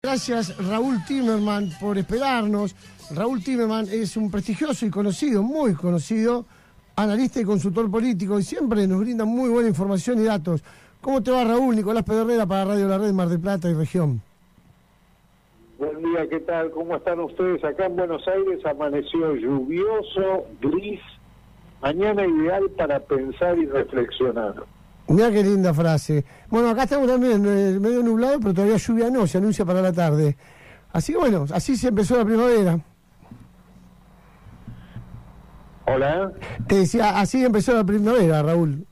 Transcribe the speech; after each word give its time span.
Gracias 0.00 0.56
Raúl 0.64 1.04
Timerman 1.08 1.70
por 1.80 1.98
esperarnos. 1.98 2.76
Raúl 3.10 3.42
Timerman 3.42 3.88
es 3.90 4.16
un 4.16 4.30
prestigioso 4.30 4.86
y 4.86 4.90
conocido, 4.90 5.42
muy 5.42 5.74
conocido, 5.74 6.44
analista 6.94 7.40
y 7.40 7.44
consultor 7.44 7.90
político 7.90 8.38
y 8.38 8.44
siempre 8.44 8.86
nos 8.86 9.00
brinda 9.00 9.24
muy 9.24 9.50
buena 9.50 9.68
información 9.68 10.20
y 10.20 10.22
datos. 10.22 10.62
¿Cómo 11.00 11.20
te 11.20 11.32
va 11.32 11.42
Raúl? 11.42 11.74
Nicolás 11.74 12.04
Pedernera 12.04 12.46
para 12.46 12.66
Radio 12.66 12.86
La 12.86 12.96
Red 12.96 13.12
Mar 13.12 13.28
del 13.28 13.40
Plata 13.40 13.68
y 13.68 13.74
región. 13.74 14.22
Buen 15.78 16.00
día, 16.00 16.28
¿qué 16.28 16.38
tal? 16.38 16.70
¿Cómo 16.70 16.94
están 16.94 17.18
ustedes? 17.18 17.64
Acá 17.64 17.86
en 17.86 17.96
Buenos 17.96 18.22
Aires 18.28 18.64
amaneció 18.66 19.34
lluvioso, 19.34 20.46
gris, 20.60 21.00
mañana 21.82 22.24
ideal 22.24 22.70
para 22.76 23.00
pensar 23.00 23.58
y 23.58 23.66
reflexionar. 23.66 24.62
Mira 25.08 25.30
qué 25.30 25.42
linda 25.42 25.72
frase. 25.72 26.24
Bueno, 26.50 26.68
acá 26.70 26.82
estamos 26.82 27.08
también 27.08 27.44
eh, 27.46 27.78
medio 27.80 28.02
nublado, 28.02 28.38
pero 28.40 28.54
todavía 28.54 28.76
lluvia 28.76 29.10
no, 29.10 29.26
se 29.26 29.38
anuncia 29.38 29.64
para 29.64 29.80
la 29.80 29.92
tarde. 29.92 30.36
Así 30.92 31.12
que 31.12 31.18
bueno, 31.18 31.46
así 31.52 31.76
se 31.76 31.88
empezó 31.88 32.16
la 32.16 32.24
primavera. 32.24 32.78
Hola. 35.86 36.32
Te 36.66 36.76
decía, 36.76 37.18
así 37.18 37.42
empezó 37.42 37.72
la 37.72 37.84
primavera, 37.84 38.42
Raúl. 38.42 38.86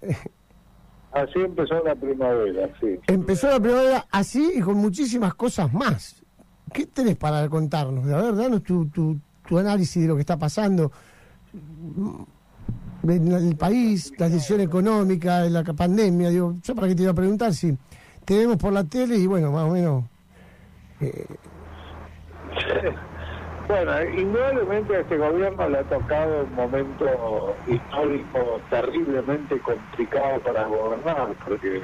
Así 1.13 1.39
empezó 1.39 1.83
la 1.85 1.95
primavera, 1.95 2.71
sí. 2.81 2.99
Empezó 3.07 3.51
la 3.51 3.61
primavera 3.61 4.07
así 4.11 4.53
y 4.57 4.61
con 4.61 4.77
muchísimas 4.77 5.35
cosas 5.35 5.73
más. 5.73 6.23
¿Qué 6.73 6.87
tenés 6.87 7.17
para 7.17 7.49
contarnos? 7.49 8.07
A 8.11 8.23
ver, 8.23 8.37
danos 8.37 8.63
tu, 8.63 8.87
tu, 8.89 9.19
tu 9.47 9.59
análisis 9.59 10.03
de 10.03 10.09
lo 10.09 10.15
que 10.15 10.21
está 10.23 10.39
pasando 10.39 10.91
el 13.11 13.57
país, 13.57 14.13
la 14.19 14.29
decisión 14.29 14.61
económica, 14.61 15.41
la 15.45 15.63
pandemia. 15.65 16.31
Digo, 16.31 16.55
yo 16.63 16.75
para 16.75 16.89
qué 16.89 16.95
te 16.95 17.03
iba 17.03 17.13
a 17.13 17.15
preguntar 17.15 17.53
si 17.55 17.77
te 18.25 18.39
vemos 18.39 18.57
por 18.57 18.73
la 18.73 18.85
tele 18.85 19.17
y 19.17 19.27
bueno, 19.27 19.51
más 19.53 19.65
o 19.65 19.71
menos. 19.71 20.05
Eh... 21.01 21.27
Bueno, 23.69 23.93
indudablemente 24.17 24.95
a 24.95 25.01
este 25.01 25.17
gobierno 25.17 25.69
le 25.69 25.79
ha 25.79 25.83
tocado 25.83 26.45
un 26.45 26.55
momento 26.55 27.57
histórico 27.67 28.61
terriblemente 28.71 29.59
complicado 29.59 30.39
para 30.41 30.67
gobernar, 30.67 31.35
porque 31.45 31.83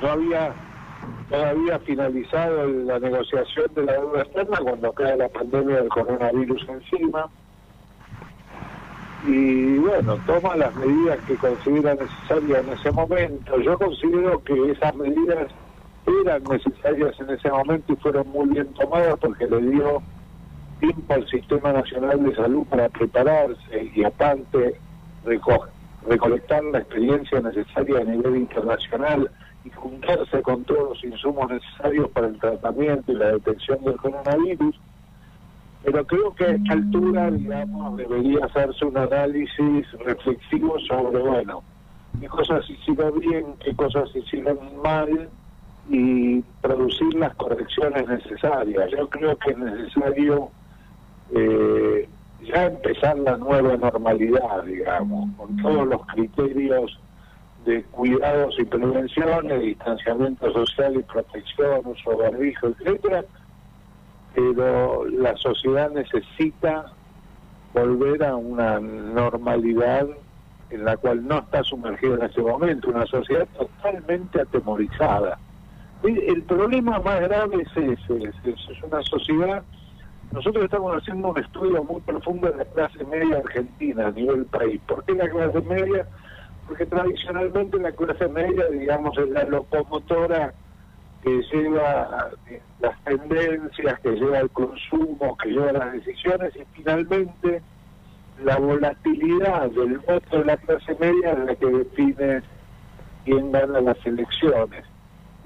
no 0.00 0.08
había 0.08 0.54
todavía 1.28 1.78
finalizado 1.80 2.66
la 2.66 2.98
negociación 2.98 3.66
de 3.74 3.82
la 3.82 3.92
deuda 3.92 4.22
externa 4.22 4.58
cuando 4.62 4.92
cae 4.92 5.16
la 5.18 5.28
pandemia 5.28 5.76
del 5.76 5.88
coronavirus 5.88 6.66
encima 6.68 7.28
y 9.26 9.78
bueno, 9.78 10.18
toma 10.26 10.54
las 10.54 10.74
medidas 10.76 11.18
que 11.24 11.36
considera 11.36 11.94
necesarias 11.94 12.62
en 12.64 12.72
ese 12.74 12.92
momento. 12.92 13.58
Yo 13.58 13.78
considero 13.78 14.42
que 14.44 14.70
esas 14.70 14.94
medidas 14.96 15.50
eran 16.22 16.42
necesarias 16.44 17.18
en 17.18 17.30
ese 17.30 17.50
momento 17.50 17.94
y 17.94 17.96
fueron 17.96 18.28
muy 18.28 18.48
bien 18.50 18.72
tomadas 18.74 19.16
porque 19.18 19.46
le 19.46 19.62
dio 19.62 20.02
tiempo 20.78 21.14
al 21.14 21.26
Sistema 21.28 21.72
Nacional 21.72 22.22
de 22.22 22.34
Salud 22.34 22.66
para 22.66 22.90
prepararse 22.90 23.90
y 23.94 24.04
aparte 24.04 24.78
recolectar 26.06 26.62
la 26.64 26.80
experiencia 26.80 27.40
necesaria 27.40 28.00
a 28.00 28.04
nivel 28.04 28.36
internacional 28.36 29.30
y 29.64 29.70
juntarse 29.70 30.42
con 30.42 30.64
todos 30.64 30.90
los 30.90 31.04
insumos 31.04 31.50
necesarios 31.50 32.10
para 32.10 32.26
el 32.26 32.38
tratamiento 32.38 33.10
y 33.10 33.14
la 33.14 33.32
detección 33.32 33.82
del 33.84 33.96
coronavirus 33.96 34.78
pero 35.84 36.06
creo 36.06 36.34
que 36.34 36.44
a 36.44 36.50
esta 36.52 36.72
altura, 36.72 37.30
digamos, 37.30 37.96
debería 37.98 38.46
hacerse 38.46 38.86
un 38.86 38.96
análisis 38.96 39.92
reflexivo 40.04 40.78
sobre, 40.88 41.22
bueno, 41.22 41.62
qué 42.18 42.26
cosas 42.26 42.68
hicieron 42.70 43.20
bien, 43.20 43.54
qué 43.62 43.76
cosas 43.76 44.08
hicieron 44.16 44.58
mal 44.82 45.28
y 45.90 46.40
producir 46.62 47.14
las 47.14 47.34
correcciones 47.34 48.08
necesarias. 48.08 48.90
Yo 48.96 49.08
creo 49.10 49.36
que 49.36 49.50
es 49.50 49.58
necesario 49.58 50.48
eh, 51.34 52.08
ya 52.42 52.64
empezar 52.64 53.18
la 53.18 53.36
nueva 53.36 53.76
normalidad, 53.76 54.64
digamos, 54.64 55.36
con 55.36 55.54
todos 55.58 55.86
los 55.86 56.06
criterios 56.06 56.98
de 57.66 57.82
cuidados 57.84 58.54
y 58.58 58.64
prevención, 58.64 59.48
de 59.48 59.58
distanciamiento 59.58 60.50
social 60.50 60.96
y 60.96 61.02
protección, 61.02 61.80
uso 61.84 62.10
de 62.10 62.16
barbijo, 62.16 62.68
etcétera, 62.68 63.24
pero 64.34 65.04
la 65.06 65.36
sociedad 65.36 65.90
necesita 65.90 66.92
volver 67.72 68.24
a 68.24 68.36
una 68.36 68.80
normalidad 68.80 70.08
en 70.70 70.84
la 70.84 70.96
cual 70.96 71.26
no 71.26 71.38
está 71.38 71.62
sumergida 71.62 72.14
en 72.14 72.22
este 72.22 72.42
momento, 72.42 72.90
una 72.90 73.06
sociedad 73.06 73.46
totalmente 73.56 74.40
atemorizada. 74.40 75.38
El 76.02 76.42
problema 76.42 76.98
más 76.98 77.20
grave 77.20 77.62
es 77.62 77.76
ese, 77.76 78.32
es, 78.44 78.82
una 78.82 79.02
sociedad, 79.02 79.62
nosotros 80.32 80.64
estamos 80.64 80.96
haciendo 80.96 81.28
un 81.28 81.38
estudio 81.38 81.84
muy 81.84 82.00
profundo 82.00 82.50
de 82.50 82.56
la 82.58 82.64
clase 82.64 83.04
media 83.04 83.38
argentina 83.38 84.08
a 84.08 84.10
nivel 84.10 84.44
país. 84.46 84.80
¿Por 84.86 85.04
qué 85.04 85.14
la 85.14 85.28
clase 85.28 85.60
media? 85.62 86.06
Porque 86.66 86.86
tradicionalmente 86.86 87.78
la 87.78 87.92
clase 87.92 88.28
media, 88.28 88.66
digamos, 88.68 89.16
es 89.16 89.28
la 89.30 89.44
locomotora 89.44 90.52
que 91.24 91.42
lleva 91.50 92.30
las 92.80 93.04
tendencias, 93.04 93.98
que 94.00 94.10
lleva 94.10 94.40
el 94.40 94.50
consumo, 94.50 95.36
que 95.38 95.48
lleva 95.48 95.72
las 95.72 95.92
decisiones 95.94 96.54
y 96.54 96.64
finalmente 96.74 97.62
la 98.42 98.58
volatilidad 98.58 99.70
del 99.70 99.98
voto 100.00 100.38
de 100.38 100.44
la 100.44 100.56
clase 100.58 100.94
media 101.00 101.32
es 101.32 101.38
la 101.38 101.54
que 101.54 101.66
define 101.66 102.42
quién 103.24 103.52
gana 103.52 103.80
las 103.80 103.96
elecciones. 104.04 104.84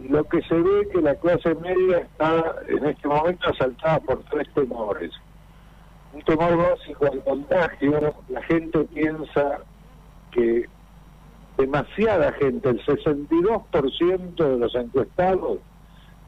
Y 0.01 0.09
lo 0.09 0.25
que 0.25 0.43
se 0.43 0.55
ve 0.55 0.81
es 0.83 0.89
que 0.89 1.01
la 1.01 1.15
clase 1.15 1.55
media 1.55 1.99
está 1.99 2.57
en 2.67 2.85
este 2.85 3.07
momento 3.07 3.49
asaltada 3.49 4.01
por 4.01 4.23
tres 4.25 4.53
temores. 4.55 5.13
Un 6.13 6.23
temor 6.23 6.57
básico 6.57 7.07
al 7.07 7.23
contagio, 7.23 8.15
la 8.29 8.43
gente 8.43 8.81
piensa 8.85 9.61
que 10.33 10.69
demasiada 11.59 12.33
gente, 12.33 12.71
el 12.71 12.81
62% 12.85 14.37
de 14.37 14.59
los 14.59 14.75
encuestados, 14.77 15.59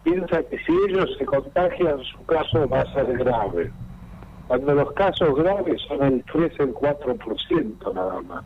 piensa 0.03 0.43
que 0.43 0.59
si 0.59 0.73
ellos 0.89 1.17
se 1.19 1.25
contagian, 1.25 2.03
su 2.05 2.25
caso 2.27 2.69
va 2.69 2.81
a 2.81 2.93
ser 2.93 3.17
grave. 3.17 3.71
Cuando 4.49 4.75
los 4.75 4.93
casos 4.93 5.37
graves 5.37 5.81
son 5.87 6.03
el 6.03 6.25
3, 6.25 6.53
el 6.59 6.75
4% 6.75 7.95
nada 7.95 8.21
más. 8.23 8.45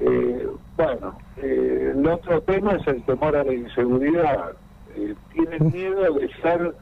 Eh, 0.00 0.48
bueno, 0.76 1.18
eh, 1.36 1.92
el 1.94 2.06
otro 2.08 2.40
tema 2.42 2.72
es 2.72 2.86
el 2.86 3.02
temor 3.04 3.36
a 3.36 3.44
la 3.44 3.52
inseguridad. 3.52 4.52
Eh, 4.96 5.14
tienen 5.34 5.70
miedo 5.70 6.14
de 6.14 6.30
ser 6.40 6.74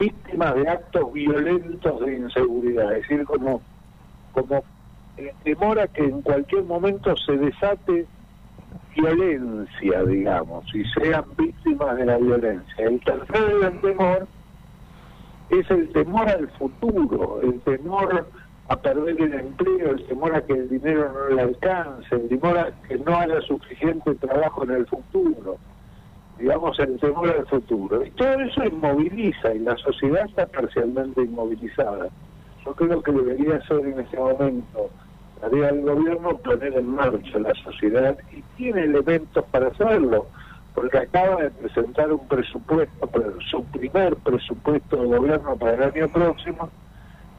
víctimas 0.00 0.56
de 0.56 0.68
actos 0.68 1.12
violentos 1.12 2.00
de 2.00 2.16
inseguridad, 2.16 2.92
es 2.96 3.02
decir, 3.02 3.24
como, 3.24 3.62
como 4.32 4.64
el 5.16 5.30
temor 5.44 5.78
a 5.78 5.86
que 5.86 6.02
en 6.02 6.22
cualquier 6.22 6.64
momento 6.64 7.14
se 7.18 7.36
desate 7.36 8.06
violencia, 8.94 10.04
digamos, 10.04 10.64
y 10.74 10.84
sean 10.84 11.24
víctimas 11.36 11.96
de 11.96 12.06
la 12.06 12.18
violencia. 12.18 12.86
El 12.86 13.00
tercer 13.00 13.58
gran 13.58 13.80
temor 13.80 14.26
es 15.50 15.70
el 15.70 15.88
temor 15.92 16.28
al 16.28 16.48
futuro, 16.50 17.40
el 17.42 17.60
temor 17.60 18.26
a 18.68 18.76
perder 18.76 19.20
el 19.20 19.34
empleo, 19.34 19.90
el 19.90 20.06
temor 20.06 20.34
a 20.34 20.40
que 20.42 20.54
el 20.54 20.68
dinero 20.68 21.12
no 21.12 21.34
le 21.34 21.42
alcance, 21.42 22.14
el 22.14 22.28
temor 22.28 22.56
a 22.58 22.72
que 22.88 22.96
no 22.98 23.16
haya 23.16 23.40
suficiente 23.42 24.14
trabajo 24.14 24.64
en 24.64 24.70
el 24.70 24.86
futuro, 24.86 25.58
digamos 26.38 26.78
el 26.78 26.98
temor 26.98 27.28
al 27.30 27.46
futuro. 27.46 28.04
Y 28.04 28.10
todo 28.12 28.40
eso 28.40 28.64
inmoviliza 28.64 29.54
y 29.54 29.58
la 29.58 29.76
sociedad 29.76 30.26
está 30.26 30.46
parcialmente 30.46 31.22
inmovilizada. 31.22 32.08
Yo 32.64 32.74
creo 32.74 33.02
que 33.02 33.12
debería 33.12 33.60
ser 33.66 33.80
en 33.80 34.00
ese 34.00 34.16
momento 34.16 34.90
tarea 35.42 35.72
del 35.72 35.82
gobierno 35.82 36.36
poner 36.38 36.72
en 36.74 36.86
marcha 36.86 37.38
la 37.40 37.52
sociedad 37.64 38.16
y 38.30 38.42
tiene 38.56 38.84
elementos 38.84 39.44
para 39.50 39.68
hacerlo, 39.68 40.26
porque 40.72 40.98
acaba 40.98 41.42
de 41.42 41.50
presentar 41.50 42.12
un 42.12 42.26
presupuesto, 42.28 43.10
su 43.50 43.64
primer 43.64 44.14
presupuesto 44.16 44.96
de 44.96 45.06
gobierno 45.06 45.56
para 45.56 45.74
el 45.74 45.82
año 45.82 46.08
próximo, 46.08 46.70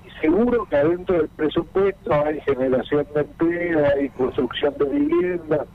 y 0.06 0.10
seguro 0.20 0.66
que 0.66 0.76
adentro 0.76 1.18
del 1.18 1.30
presupuesto 1.30 2.14
hay 2.14 2.42
generación 2.42 3.08
de 3.16 3.22
empleo, 3.22 3.86
hay 3.96 4.10
construcción 4.10 4.74
de 4.78 4.86
viviendas, 4.86 5.66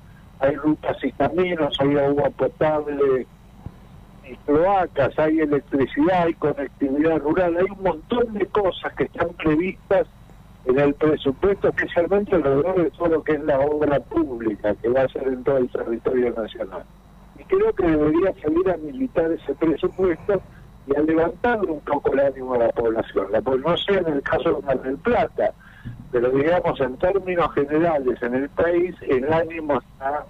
hay 0.40 0.54
rutas 0.56 1.02
y 1.02 1.10
caminos, 1.12 1.76
hay 1.80 1.96
agua 1.96 2.28
potable 2.36 3.26
y 4.30 4.36
cloacas, 4.44 5.18
hay 5.18 5.40
electricidad, 5.40 6.24
hay 6.24 6.34
conectividad 6.34 7.20
rural, 7.20 7.56
hay 7.56 7.66
un 7.74 7.82
montón 7.82 8.34
de 8.34 8.44
cosas 8.46 8.92
que 8.92 9.04
están 9.04 9.30
previstas 9.30 10.06
en 10.68 10.78
el 10.78 10.94
presupuesto, 10.94 11.68
especialmente 11.68 12.36
alrededor 12.36 12.82
de 12.82 12.90
todo 12.90 13.08
lo 13.08 13.22
que 13.22 13.32
es 13.32 13.42
la 13.44 13.58
obra 13.58 13.98
pública 14.00 14.74
que 14.74 14.88
va 14.90 15.02
a 15.02 15.08
ser 15.08 15.26
en 15.28 15.42
todo 15.42 15.56
el 15.56 15.68
territorio 15.70 16.34
nacional. 16.36 16.84
Y 17.38 17.44
creo 17.44 17.72
que 17.72 17.86
debería 17.86 18.34
salir 18.42 18.70
a 18.70 18.76
militar 18.76 19.32
ese 19.32 19.54
presupuesto 19.54 20.42
y 20.86 20.94
a 20.94 21.00
levantar 21.00 21.64
un 21.64 21.80
poco 21.80 22.12
el 22.12 22.20
ánimo 22.20 22.52
de 22.52 22.66
la 22.66 22.68
población. 22.72 23.32
La, 23.32 23.40
pues 23.40 23.60
no 23.60 23.76
sé 23.78 23.94
en 23.94 24.08
el 24.08 24.22
caso 24.22 24.54
de 24.56 24.62
Mar 24.62 24.82
del 24.82 24.98
Plata, 24.98 25.54
pero 26.12 26.28
digamos 26.30 26.78
en 26.80 26.98
términos 26.98 27.50
generales 27.54 28.22
en 28.22 28.34
el 28.34 28.48
país 28.50 28.94
el 29.08 29.32
ánimo 29.32 29.78
está 29.78 30.26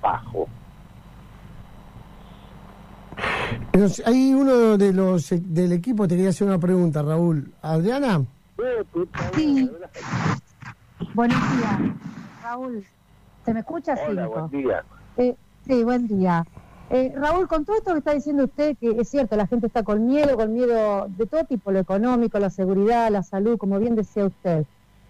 bajo. 0.00 0.48
Hay 4.06 4.32
uno 4.32 4.78
de 4.78 4.92
los 4.94 5.28
del 5.30 5.72
equipo 5.72 6.08
quería 6.08 6.30
hacer 6.30 6.48
una 6.48 6.58
pregunta, 6.58 7.02
Raúl. 7.02 7.52
Adriana. 7.60 8.24
Sí. 9.34 9.70
Buenos 11.14 11.38
días, 11.56 11.80
Raúl. 12.42 12.86
¿Se 13.44 13.52
me 13.52 13.60
escucha? 13.60 13.94
Hola, 14.08 14.28
buen 14.28 14.48
día. 14.48 14.84
Eh, 15.16 15.36
sí, 15.66 15.84
buen 15.84 16.08
día. 16.08 16.44
Eh, 16.88 17.12
Raúl, 17.16 17.48
con 17.48 17.64
todo 17.64 17.76
esto 17.76 17.92
que 17.92 17.98
está 17.98 18.14
diciendo 18.14 18.44
usted, 18.44 18.76
que 18.78 18.90
es 18.98 19.08
cierto, 19.08 19.36
la 19.36 19.46
gente 19.46 19.66
está 19.66 19.82
con 19.82 20.06
miedo, 20.06 20.36
con 20.36 20.54
miedo 20.54 21.06
de 21.08 21.26
todo 21.26 21.44
tipo, 21.44 21.70
lo 21.70 21.80
económico, 21.80 22.38
la 22.38 22.50
seguridad, 22.50 23.10
la 23.10 23.22
salud, 23.22 23.58
como 23.58 23.78
bien 23.78 23.94
decía 23.94 24.24
usted. 24.24 24.64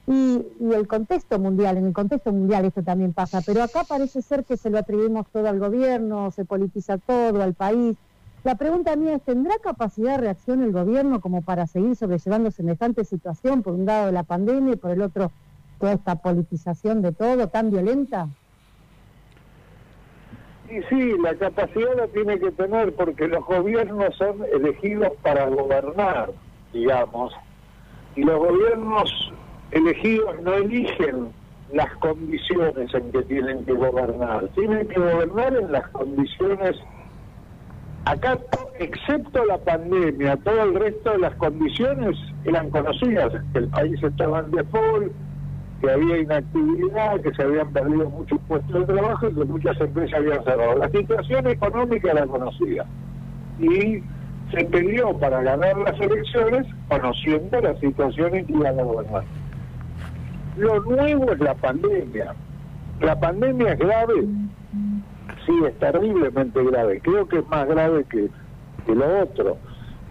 Y, 0.07 0.45
y, 0.61 0.73
el 0.73 0.87
contexto 0.87 1.39
mundial, 1.39 1.77
en 1.77 1.87
el 1.87 1.93
contexto 1.93 2.33
mundial 2.33 2.65
esto 2.65 2.83
también 2.83 3.13
pasa, 3.13 3.43
pero 3.45 3.63
acá 3.63 3.83
parece 3.85 4.23
ser 4.23 4.45
que 4.45 4.57
se 4.57 4.71
lo 4.71 4.79
atribuimos 4.79 5.27
todo 5.33 5.49
al 5.49 5.59
gobierno, 5.59 6.31
se 6.31 6.45
politiza 6.45 6.99
todo, 6.99 7.43
al 7.43 7.55
país. 7.55 7.97
La 8.47 8.55
pregunta 8.55 8.95
mía 8.95 9.17
es, 9.17 9.23
¿tendrá 9.25 9.59
capacidad 9.59 10.13
de 10.13 10.19
reacción 10.19 10.63
el 10.63 10.71
gobierno 10.71 11.21
como 11.21 11.43
para 11.43 11.67
seguir 11.67 11.97
sobrellevando 11.97 12.53
semejante 12.53 13.05
situación, 13.05 13.65
por 13.65 13.73
un 13.73 13.87
lado 13.87 14.13
la 14.13 14.23
pandemia 14.23 14.75
y 14.75 14.77
por 14.77 14.93
el 14.93 15.03
otro 15.03 15.33
toda 15.81 15.95
esta 15.95 16.15
politización 16.15 17.03
de 17.03 17.11
todo 17.11 17.49
tan 17.49 17.73
violenta? 17.73 18.29
Y 20.71 20.81
sí, 20.89 21.19
la 21.21 21.35
capacidad 21.35 21.97
la 21.97 22.07
tiene 22.07 22.39
que 22.39 22.53
tener 22.53 22.95
porque 22.95 23.27
los 23.27 23.45
gobiernos 23.45 24.15
son 24.15 24.37
elegidos 24.55 25.11
para 25.23 25.49
gobernar, 25.49 26.31
digamos, 26.73 27.35
y 28.15 28.23
los 28.23 28.39
gobiernos 28.39 29.33
elegidos 29.73 30.41
no 30.43 30.55
eligen 30.55 31.33
las 31.73 31.93
condiciones 31.97 32.95
en 32.95 33.11
que 33.11 33.23
tienen 33.23 33.65
que 33.65 33.73
gobernar, 33.73 34.47
tienen 34.55 34.87
que 34.87 35.01
gobernar 35.01 35.57
en 35.57 35.73
las 35.73 35.89
condiciones, 35.89 36.77
acá 38.07 38.39
excepto 38.79 39.45
la 39.45 39.59
pandemia, 39.59 40.37
todo 40.39 40.63
el 40.63 40.75
resto 40.75 41.11
de 41.11 41.19
las 41.19 41.35
condiciones 41.35 42.17
eran 42.45 42.71
conocidas, 42.71 43.33
que 43.53 43.59
el 43.59 43.69
país 43.69 44.03
estaba 44.03 44.41
en 44.41 44.51
default, 44.53 45.13
que 45.81 45.91
había 45.91 46.19
inactividad, 46.19 47.21
que 47.21 47.35
se 47.35 47.43
habían 47.43 47.71
perdido 47.73 48.09
muchos 48.09 48.41
puestos 48.47 48.87
de 48.87 48.95
trabajo 48.95 49.29
y 49.29 49.35
que 49.35 49.45
muchas 49.45 49.81
empresas 49.81 50.21
habían 50.21 50.45
cerrado. 50.45 50.79
La 50.79 50.89
situación 50.89 51.47
económica 51.49 52.13
era 52.13 52.27
conocida 52.27 52.87
y 53.59 54.03
se 54.53 54.65
peleó 54.67 55.19
para 55.19 55.43
ganar 55.43 55.77
las 55.79 56.01
elecciones 56.01 56.67
conociendo 56.89 57.61
la 57.61 57.75
situación 57.81 58.37
en 58.37 58.47
que 58.47 58.53
iban 58.53 58.79
a 58.79 58.83
gobernar. 58.85 59.25
Lo 60.57 60.81
nuevo 60.81 61.33
es 61.33 61.41
la 61.41 61.55
pandemia. 61.55 62.35
La 63.01 63.19
pandemia 63.19 63.73
es 63.73 63.79
grave, 63.79 64.25
sí, 65.47 65.53
es 65.67 65.79
terriblemente 65.79 66.63
grave. 66.65 67.01
Creo 67.01 67.27
que 67.29 67.39
es 67.39 67.49
más 67.49 67.67
grave 67.67 68.05
que, 68.05 68.29
que 68.85 68.95
lo 68.95 69.23
otro. 69.23 69.57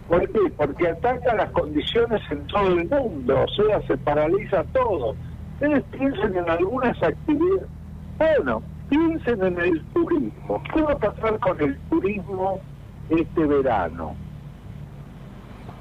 ¿Por 0.08 0.30
qué? 0.30 0.40
Porque 0.56 0.88
ataca 0.88 1.36
las 1.36 1.52
condiciones 1.52 2.22
en 2.32 2.46
todo 2.48 2.68
el 2.68 2.88
mundo, 2.88 3.44
o 3.44 3.48
sea, 3.50 3.82
se 3.88 3.98
paraliza 3.98 4.64
todo 4.66 5.16
ustedes 5.56 5.84
piensen 5.92 6.36
en 6.36 6.50
algunas 6.50 7.02
actividades. 7.02 7.68
Bueno, 8.18 8.62
piensen 8.90 9.44
en 9.44 9.60
el 9.60 9.82
turismo. 9.94 10.62
¿Qué 10.74 10.82
va 10.82 10.94
a 10.94 11.00
pasar 11.00 11.40
con 11.40 11.62
el 11.62 11.78
turismo 11.90 12.60
este 13.10 13.46
verano? 13.46 14.16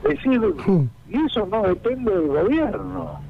Es 0.05 0.17
decir, 0.17 0.41
hmm. 0.41 0.89
y 1.09 1.27
eso 1.27 1.47
no 1.47 1.63
depende 1.63 2.11
del 2.13 2.29
gobierno, 2.29 3.21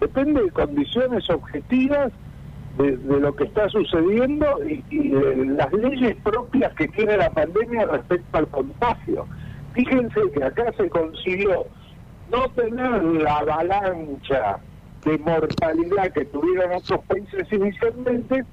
depende 0.00 0.42
de 0.42 0.50
condiciones 0.50 1.28
objetivas 1.30 2.12
de, 2.78 2.96
lo 3.20 3.34
que 3.36 3.44
está 3.44 3.68
sucediendo 3.68 4.46
y, 4.66 4.84
y 4.90 5.08
de 5.10 5.46
las 5.46 5.72
leyes 5.72 6.16
propias 6.24 6.72
que 6.74 6.88
tiene 6.88 7.16
la 7.16 7.30
pandemia 7.30 7.86
respecto 7.86 8.38
al 8.38 8.48
contagio. 8.48 9.26
Fíjense 9.74 10.20
que 10.34 10.44
acá 10.44 10.72
se 10.76 10.88
consiguió 10.90 11.66
no 12.30 12.48
tener 12.50 13.02
la 13.04 13.38
avalancha 13.38 14.58
de 15.04 15.18
mortalidad 15.18 16.12
que 16.12 16.24
tuvieron 16.26 16.72
otros 16.72 17.04
países 17.06 17.52
inicialmente, 17.52 18.44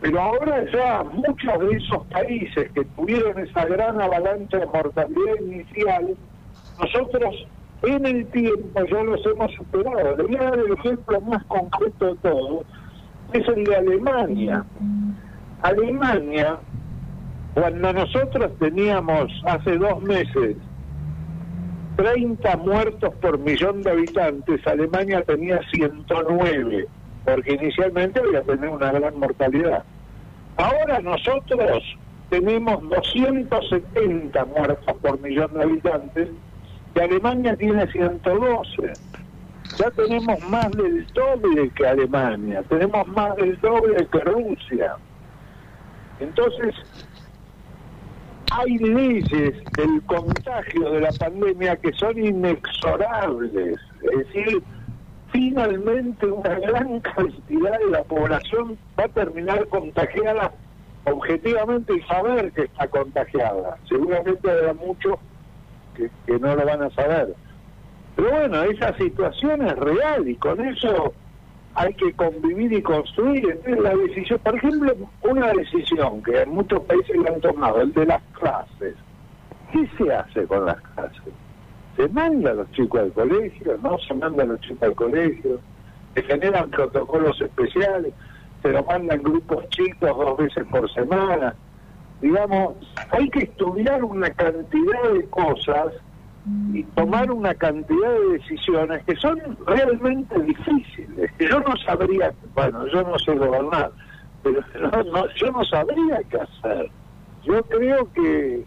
pero 0.00 0.20
ahora 0.20 0.64
ya 0.72 1.04
muchos 1.04 1.60
de 1.60 1.76
esos 1.76 2.06
países 2.06 2.70
que 2.72 2.84
tuvieron 2.96 3.38
esa 3.38 3.64
gran 3.66 4.00
avalancha 4.00 4.58
de 4.58 4.66
mortalidad 4.66 5.40
inicial, 5.40 6.16
nosotros 6.80 7.46
en 7.82 8.06
el 8.06 8.26
tiempo 8.28 8.84
ya 8.84 9.02
los 9.02 9.24
hemos 9.26 9.52
superado. 9.52 10.16
Le 10.16 10.22
voy 10.24 10.36
a 10.36 10.50
dar 10.50 10.58
el 10.58 10.72
ejemplo 10.72 11.20
más 11.20 11.44
concreto 11.44 12.06
de 12.06 12.16
todo, 12.16 12.64
es 13.34 13.48
el 13.48 13.64
de 13.64 13.76
Alemania. 13.76 14.64
Alemania, 15.62 16.58
cuando 17.54 17.92
nosotros 17.92 18.52
teníamos 18.58 19.30
hace 19.44 19.76
dos 19.76 20.00
meses 20.02 20.56
30 21.96 22.56
muertos 22.58 23.14
por 23.20 23.38
millón 23.38 23.82
de 23.82 23.90
habitantes, 23.90 24.66
Alemania 24.66 25.22
tenía 25.22 25.60
109, 25.72 26.86
porque 27.24 27.52
inicialmente 27.52 28.20
había 28.20 28.42
tenido 28.42 28.72
una 28.72 28.92
gran 28.92 29.18
mortalidad. 29.18 29.84
Ahora 30.56 31.00
nosotros 31.00 31.82
tenemos 32.30 32.88
270 32.88 34.44
muertos 34.44 34.96
por 35.00 35.20
millón 35.20 35.52
de 35.54 35.62
habitantes 35.62 36.28
y 36.94 37.00
Alemania 37.00 37.56
tiene 37.56 37.86
112. 37.90 38.92
Ya 39.78 39.90
tenemos 39.90 40.40
más 40.48 40.70
del 40.72 41.06
doble 41.14 41.70
que 41.70 41.86
Alemania, 41.86 42.62
tenemos 42.68 43.06
más 43.08 43.34
del 43.36 43.60
doble 43.60 44.06
que 44.06 44.20
Rusia. 44.20 44.96
Entonces, 46.20 46.74
hay 48.52 48.78
leyes 48.78 49.54
del 49.74 50.02
contagio 50.06 50.90
de 50.90 51.00
la 51.00 51.12
pandemia 51.12 51.76
que 51.76 51.92
son 51.94 52.16
inexorables. 52.16 53.78
Es 54.02 54.18
decir, 54.18 54.62
finalmente 55.32 56.26
una 56.26 56.60
gran 56.60 57.00
cantidad 57.00 57.78
de 57.78 57.90
la 57.90 58.04
población 58.04 58.78
va 58.98 59.04
a 59.04 59.08
terminar 59.08 59.66
contagiada 59.68 60.52
objetivamente 61.04 61.96
y 61.96 62.00
saber 62.02 62.52
que 62.52 62.62
está 62.62 62.86
contagiada. 62.86 63.76
Seguramente 63.88 64.50
habrá 64.50 64.74
muchos 64.74 65.16
que, 65.96 66.08
que 66.26 66.38
no 66.38 66.54
lo 66.54 66.64
van 66.64 66.82
a 66.82 66.90
saber. 66.90 67.34
Pero 68.16 68.30
bueno, 68.30 68.62
esa 68.62 68.96
situación 68.96 69.66
es 69.66 69.76
real 69.76 70.28
y 70.28 70.36
con 70.36 70.60
eso 70.64 71.12
hay 71.74 71.92
que 71.94 72.12
convivir 72.12 72.72
y 72.72 72.82
construir. 72.82 73.44
Entonces, 73.50 73.80
la 73.80 73.94
decisión, 73.96 74.38
por 74.40 74.54
ejemplo, 74.54 74.94
una 75.22 75.52
decisión 75.52 76.22
que 76.22 76.42
en 76.42 76.50
muchos 76.50 76.80
países 76.84 77.16
la 77.16 77.30
han 77.30 77.40
tomado, 77.40 77.80
el 77.80 77.92
de 77.92 78.06
las 78.06 78.22
clases. 78.38 78.94
¿Qué 79.72 79.88
se 79.98 80.12
hace 80.12 80.46
con 80.46 80.66
las 80.66 80.80
clases? 80.80 81.32
¿Se 81.96 82.08
manda 82.08 82.50
a 82.50 82.54
los 82.54 82.70
chicos 82.72 83.00
al 83.00 83.12
colegio? 83.12 83.78
¿No 83.82 83.98
se 83.98 84.14
manda 84.14 84.44
a 84.44 84.46
los 84.46 84.60
chicos 84.60 84.82
al 84.82 84.94
colegio? 84.94 85.60
¿Se 86.14 86.22
generan 86.22 86.70
protocolos 86.70 87.40
especiales? 87.40 88.12
¿Se 88.62 88.68
lo 88.68 88.84
mandan 88.84 89.22
grupos 89.22 89.68
chicos 89.70 90.16
dos 90.16 90.36
veces 90.38 90.64
por 90.70 90.92
semana? 90.92 91.54
Digamos, 92.20 92.74
hay 93.10 93.28
que 93.30 93.40
estudiar 93.40 94.02
una 94.04 94.30
cantidad 94.30 95.12
de 95.12 95.24
cosas 95.26 95.92
y 96.72 96.82
tomar 96.94 97.30
una 97.30 97.54
cantidad 97.54 98.12
de 98.12 98.38
decisiones 98.38 99.02
que 99.04 99.16
son 99.16 99.40
realmente 99.66 100.38
difíciles, 100.42 101.32
que 101.38 101.48
yo 101.48 101.60
no 101.60 101.74
sabría, 101.78 102.32
bueno, 102.54 102.86
yo 102.88 103.02
no 103.02 103.18
sé 103.18 103.34
gobernar, 103.34 103.90
pero 104.42 104.60
no, 105.04 105.26
yo 105.36 105.50
no 105.52 105.64
sabría 105.64 106.20
qué 106.28 106.38
hacer. 106.38 106.90
Yo 107.44 107.62
creo 107.64 108.10
que, 108.12 108.64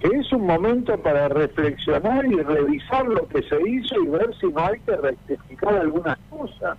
que 0.00 0.08
es 0.16 0.32
un 0.32 0.46
momento 0.46 0.96
para 0.98 1.28
reflexionar 1.28 2.24
y 2.24 2.36
revisar 2.36 3.06
lo 3.06 3.26
que 3.28 3.42
se 3.42 3.60
hizo 3.68 4.00
y 4.02 4.06
ver 4.08 4.34
si 4.40 4.46
no 4.48 4.64
hay 4.64 4.78
que 4.80 4.96
rectificar 4.96 5.74
algunas 5.74 6.18
cosas. 6.30 6.78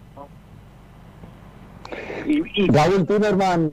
Y, 2.26 2.64
y, 2.64 2.68
Raúl 2.68 3.06
Timerman, 3.06 3.72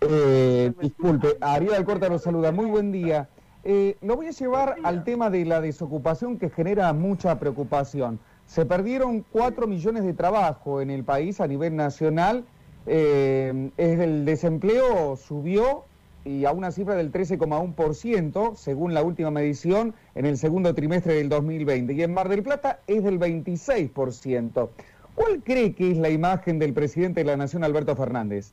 eh, 0.00 0.72
disculpe, 0.80 1.36
Ariel 1.40 1.74
Alcorta 1.74 2.08
nos 2.08 2.22
saluda, 2.22 2.50
muy 2.50 2.66
buen 2.66 2.90
día. 2.90 3.28
Eh, 3.64 3.96
lo 4.02 4.16
voy 4.16 4.26
a 4.26 4.30
llevar 4.30 4.76
al 4.84 5.04
tema 5.04 5.30
de 5.30 5.46
la 5.46 5.62
desocupación 5.62 6.38
que 6.38 6.50
genera 6.50 6.92
mucha 6.92 7.38
preocupación. 7.38 8.20
Se 8.46 8.66
perdieron 8.66 9.24
4 9.32 9.66
millones 9.66 10.04
de 10.04 10.12
trabajo 10.12 10.82
en 10.82 10.90
el 10.90 11.02
país 11.02 11.40
a 11.40 11.46
nivel 11.46 11.74
nacional. 11.74 12.44
Eh, 12.86 13.70
el 13.78 14.26
desempleo 14.26 15.16
subió 15.16 15.84
y 16.26 16.44
a 16.44 16.52
una 16.52 16.70
cifra 16.72 16.94
del 16.94 17.10
13,1% 17.10 18.54
según 18.54 18.92
la 18.92 19.02
última 19.02 19.30
medición 19.30 19.94
en 20.14 20.26
el 20.26 20.36
segundo 20.36 20.74
trimestre 20.74 21.14
del 21.14 21.30
2020 21.30 21.92
y 21.94 22.02
en 22.02 22.12
Mar 22.12 22.28
del 22.28 22.42
Plata 22.42 22.80
es 22.86 23.02
del 23.02 23.18
26%. 23.18 24.68
¿Cuál 25.14 25.42
cree 25.42 25.74
que 25.74 25.90
es 25.90 25.96
la 25.96 26.10
imagen 26.10 26.58
del 26.58 26.74
presidente 26.74 27.20
de 27.20 27.26
la 27.26 27.36
Nación, 27.36 27.64
Alberto 27.64 27.96
Fernández? 27.96 28.52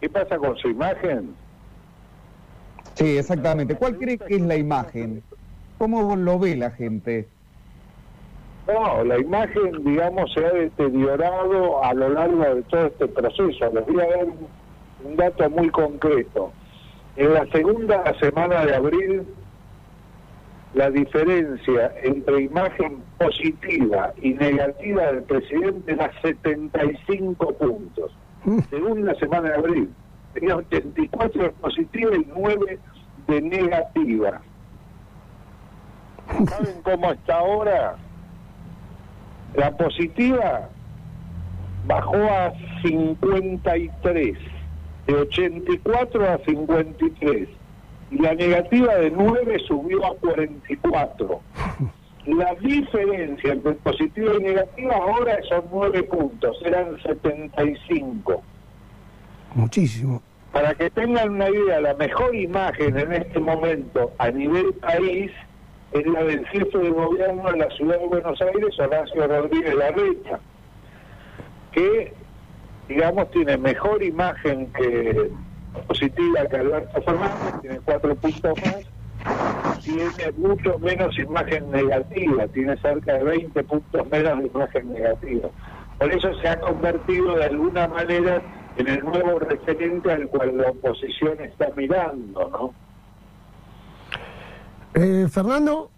¿Qué 0.00 0.08
pasa 0.08 0.36
con 0.38 0.56
su 0.56 0.68
imagen? 0.68 1.34
Sí, 2.94 3.18
exactamente. 3.18 3.74
¿Cuál 3.74 3.96
cree 3.98 4.18
que 4.18 4.36
es 4.36 4.42
la 4.42 4.56
imagen? 4.56 5.22
¿Cómo 5.78 6.14
lo 6.16 6.38
ve 6.38 6.56
la 6.56 6.70
gente? 6.70 7.28
No, 8.66 9.02
la 9.04 9.18
imagen, 9.18 9.84
digamos, 9.84 10.32
se 10.32 10.44
ha 10.44 10.52
deteriorado 10.52 11.82
a 11.82 11.92
lo 11.94 12.10
largo 12.10 12.42
de 12.54 12.62
todo 12.62 12.86
este 12.86 13.08
proceso. 13.08 13.70
Les 13.72 13.86
voy 13.86 14.00
a 14.00 14.06
dar 14.06 14.26
un, 15.04 15.16
dato 15.16 15.50
muy 15.50 15.68
concreto. 15.70 16.52
En 17.16 17.34
la 17.34 17.44
segunda 17.46 18.04
semana 18.20 18.64
de 18.64 18.76
abril, 18.76 19.26
la 20.74 20.90
diferencia 20.90 21.92
entre 22.02 22.42
imagen 22.42 23.02
positiva 23.18 24.12
y 24.22 24.34
negativa 24.34 25.12
del 25.12 25.24
presidente 25.24 25.92
era 25.92 26.10
75 26.22 27.52
puntos. 27.54 28.12
Mm. 28.44 28.60
Segunda 28.70 29.14
semana 29.16 29.50
de 29.50 29.54
abril, 29.56 29.90
tenía 30.32 30.56
84 30.56 31.42
de 31.42 31.50
positiva 31.50 32.16
y 32.16 32.26
9 32.34 32.78
de 33.28 33.42
negativa. 33.42 34.40
¿Saben 36.48 36.82
cómo 36.82 37.12
está 37.12 37.38
ahora? 37.38 37.96
La 39.54 39.70
positiva 39.76 40.68
bajó 41.86 42.16
a 42.16 42.52
53, 42.82 44.38
de 45.06 45.14
84 45.14 46.30
a 46.30 46.38
53, 46.38 47.48
y 48.10 48.18
la 48.18 48.34
negativa 48.34 48.94
de 48.94 49.10
9 49.10 49.58
subió 49.66 50.06
a 50.06 50.16
44. 50.16 51.40
La 52.26 52.54
diferencia 52.54 53.52
entre 53.52 53.72
positiva 53.72 54.34
y 54.38 54.44
negativa 54.44 54.94
ahora 54.94 55.38
son 55.48 55.64
9 55.72 56.04
puntos, 56.04 56.56
eran 56.64 57.00
75. 57.02 58.42
Muchísimo. 59.54 60.22
Para 60.52 60.74
que 60.74 60.90
tengan 60.90 61.30
una 61.30 61.48
idea, 61.48 61.80
la 61.80 61.94
mejor 61.94 62.34
imagen 62.34 62.98
en 62.98 63.12
este 63.12 63.40
momento 63.40 64.12
a 64.18 64.30
nivel 64.30 64.72
país 64.74 65.30
es 65.92 66.06
la 66.06 66.22
del 66.24 66.46
jefe 66.46 66.78
de 66.78 66.90
gobierno 66.90 67.50
de 67.50 67.58
la 67.58 67.70
ciudad 67.70 67.98
de 67.98 68.06
Buenos 68.06 68.40
Aires, 68.40 68.78
Horacio 68.78 69.26
Rodríguez 69.26 69.74
Larreta, 69.74 70.40
que, 71.72 72.12
digamos, 72.88 73.30
tiene 73.30 73.56
mejor 73.56 74.02
imagen 74.02 74.66
que 74.72 75.30
positiva 75.86 76.46
que 76.46 76.56
Alberto 76.56 77.02
Fernández, 77.02 77.60
tiene 77.62 77.80
cuatro 77.84 78.14
puntos 78.16 78.58
más, 78.62 79.82
tiene 79.82 80.32
mucho 80.36 80.78
menos 80.78 81.18
imagen 81.18 81.70
negativa, 81.70 82.46
tiene 82.48 82.76
cerca 82.78 83.14
de 83.14 83.24
20 83.24 83.64
puntos 83.64 84.10
menos 84.10 84.38
de 84.38 84.46
imagen 84.46 84.92
negativa. 84.92 85.48
Por 85.98 86.12
eso 86.12 86.34
se 86.40 86.48
ha 86.48 86.60
convertido 86.60 87.36
de 87.36 87.44
alguna 87.44 87.88
manera 87.88 88.42
en 88.76 88.88
el 88.88 89.04
nuevo 89.04 89.38
referente 89.38 90.12
al 90.12 90.28
cual 90.28 90.56
la 90.56 90.70
oposición 90.70 91.40
está 91.40 91.68
mirando, 91.76 92.48
¿no? 92.48 92.74
Eh, 94.94 95.26
Fernando. 95.28 95.90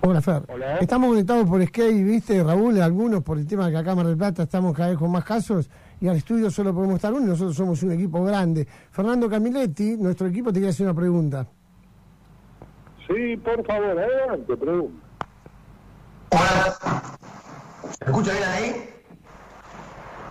Hola, 0.00 0.20
Fer. 0.20 0.42
Hola. 0.48 0.78
Estamos 0.78 1.10
conectados 1.10 1.48
por 1.48 1.64
Skype, 1.64 2.02
¿viste, 2.02 2.42
Raúl? 2.42 2.80
Algunos 2.80 3.22
por 3.22 3.38
el 3.38 3.46
tema 3.46 3.66
de 3.66 3.72
que 3.72 3.78
acá 3.78 3.94
Mar 3.94 4.06
del 4.06 4.16
Plata 4.16 4.44
estamos 4.44 4.76
cada 4.76 4.90
vez 4.90 4.98
con 4.98 5.10
más 5.10 5.24
casos 5.24 5.70
y 6.00 6.08
al 6.08 6.16
estudio 6.16 6.50
solo 6.50 6.74
podemos 6.74 6.96
estar 6.96 7.12
uno 7.12 7.22
y 7.22 7.28
nosotros 7.28 7.56
somos 7.56 7.82
un 7.82 7.92
equipo 7.92 8.24
grande. 8.24 8.66
Fernando 8.90 9.28
Camiletti, 9.28 9.96
nuestro 9.96 10.26
equipo 10.26 10.52
te 10.52 10.58
quiere 10.58 10.70
hacer 10.70 10.86
una 10.86 10.94
pregunta. 10.94 11.46
Sí, 13.06 13.36
por 13.36 13.64
favor, 13.64 13.98
adelante, 13.98 14.56
pregunta. 14.56 15.06
Hola. 16.30 17.12
¿Se 17.98 18.04
escucha 18.04 18.32
bien 18.32 18.44
ahí? 18.44 18.92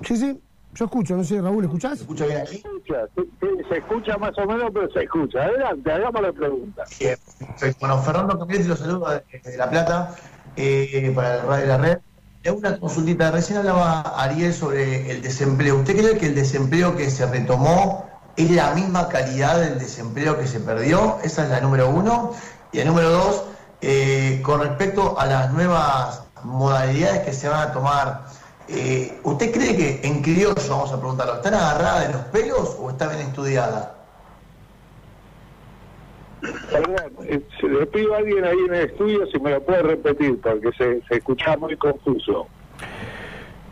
Sí, 0.04 0.18
sí, 0.18 0.42
yo 0.74 0.86
escucho, 0.86 1.16
no 1.18 1.24
sé, 1.24 1.42
Raúl, 1.42 1.66
¿escuchás? 1.66 1.98
¿Se 1.98 2.04
escucha 2.04 2.26
bien 2.26 2.40
ahí? 2.40 2.56
Escucha, 2.56 3.08
sí, 3.16 3.30
sí, 3.40 3.48
se 3.70 3.78
escucha 3.78 4.18
más 4.18 4.38
o 4.38 4.46
menos, 4.46 4.72
pero 4.74 4.92
se 4.92 5.04
escucha. 5.04 5.44
Adelante, 5.44 5.92
hagamos 5.92 6.22
la 6.22 6.32
pregunta. 6.32 6.84
Bien, 7.00 7.18
perfecto. 7.40 7.78
Bueno, 7.80 8.02
Fernando 8.02 8.40
Camilletti 8.40 8.68
lo 8.68 8.76
saluda 8.76 9.24
desde 9.32 9.58
La 9.58 9.70
Plata 9.70 10.16
eh, 10.56 11.12
para 11.16 11.36
el 11.36 11.42
Radio 11.42 11.62
de 11.62 11.68
la 11.68 11.78
Red. 11.78 11.98
Tengo 12.42 12.58
una 12.58 12.80
consultita. 12.80 13.32
Recién 13.32 13.60
hablaba 13.60 14.02
Ariel 14.02 14.54
sobre 14.54 15.12
el 15.12 15.22
desempleo. 15.22 15.78
¿Usted 15.78 15.98
cree 15.98 16.18
que 16.18 16.28
el 16.28 16.36
desempleo 16.36 16.96
que 16.96 17.10
se 17.10 17.26
retomó 17.28 18.10
es 18.36 18.50
la 18.50 18.74
misma 18.74 19.10
calidad 19.10 19.60
del 19.60 19.78
desempleo 19.78 20.40
que 20.40 20.48
se 20.48 20.60
perdió? 20.60 21.20
Esa 21.24 21.44
es 21.44 21.50
la 21.50 21.62
número 21.62 21.90
uno. 21.90 22.34
Y 22.72 22.80
el 22.80 22.88
número 22.88 23.10
dos, 23.12 23.44
eh, 23.82 24.42
con 24.44 24.62
respecto 24.62 25.20
a 25.20 25.26
las 25.28 25.52
nuevas 25.52 26.24
modalidades 26.44 27.20
que 27.20 27.34
se 27.34 27.50
van 27.50 27.70
a 27.70 27.74
tomar, 27.74 28.26
eh, 28.68 29.20
¿usted 29.24 29.52
cree 29.52 29.76
que 29.76 30.08
en 30.08 30.22
criollo, 30.22 30.56
vamos 30.70 30.92
a 30.92 31.00
preguntarlo, 31.00 31.36
están 31.36 31.54
agarradas 31.56 32.08
de 32.08 32.14
los 32.14 32.22
pelos 32.26 32.78
o 32.80 32.90
está 32.90 33.08
bien 33.10 33.22
estudiada? 33.22 33.98
Perdón, 36.72 37.14
eh, 37.28 37.46
se- 37.60 37.68
le 37.68 37.86
pido 37.86 38.16
a 38.16 38.18
alguien 38.18 38.44
ahí 38.46 38.58
en 38.68 38.74
el 38.74 38.86
estudio 38.90 39.28
si 39.32 39.40
me 39.40 39.52
lo 39.52 39.64
puede 39.64 39.84
repetir, 39.84 40.40
porque 40.42 40.72
se, 40.78 41.02
se 41.08 41.16
escucha 41.18 41.56
muy 41.58 41.76
confuso. 41.78 42.48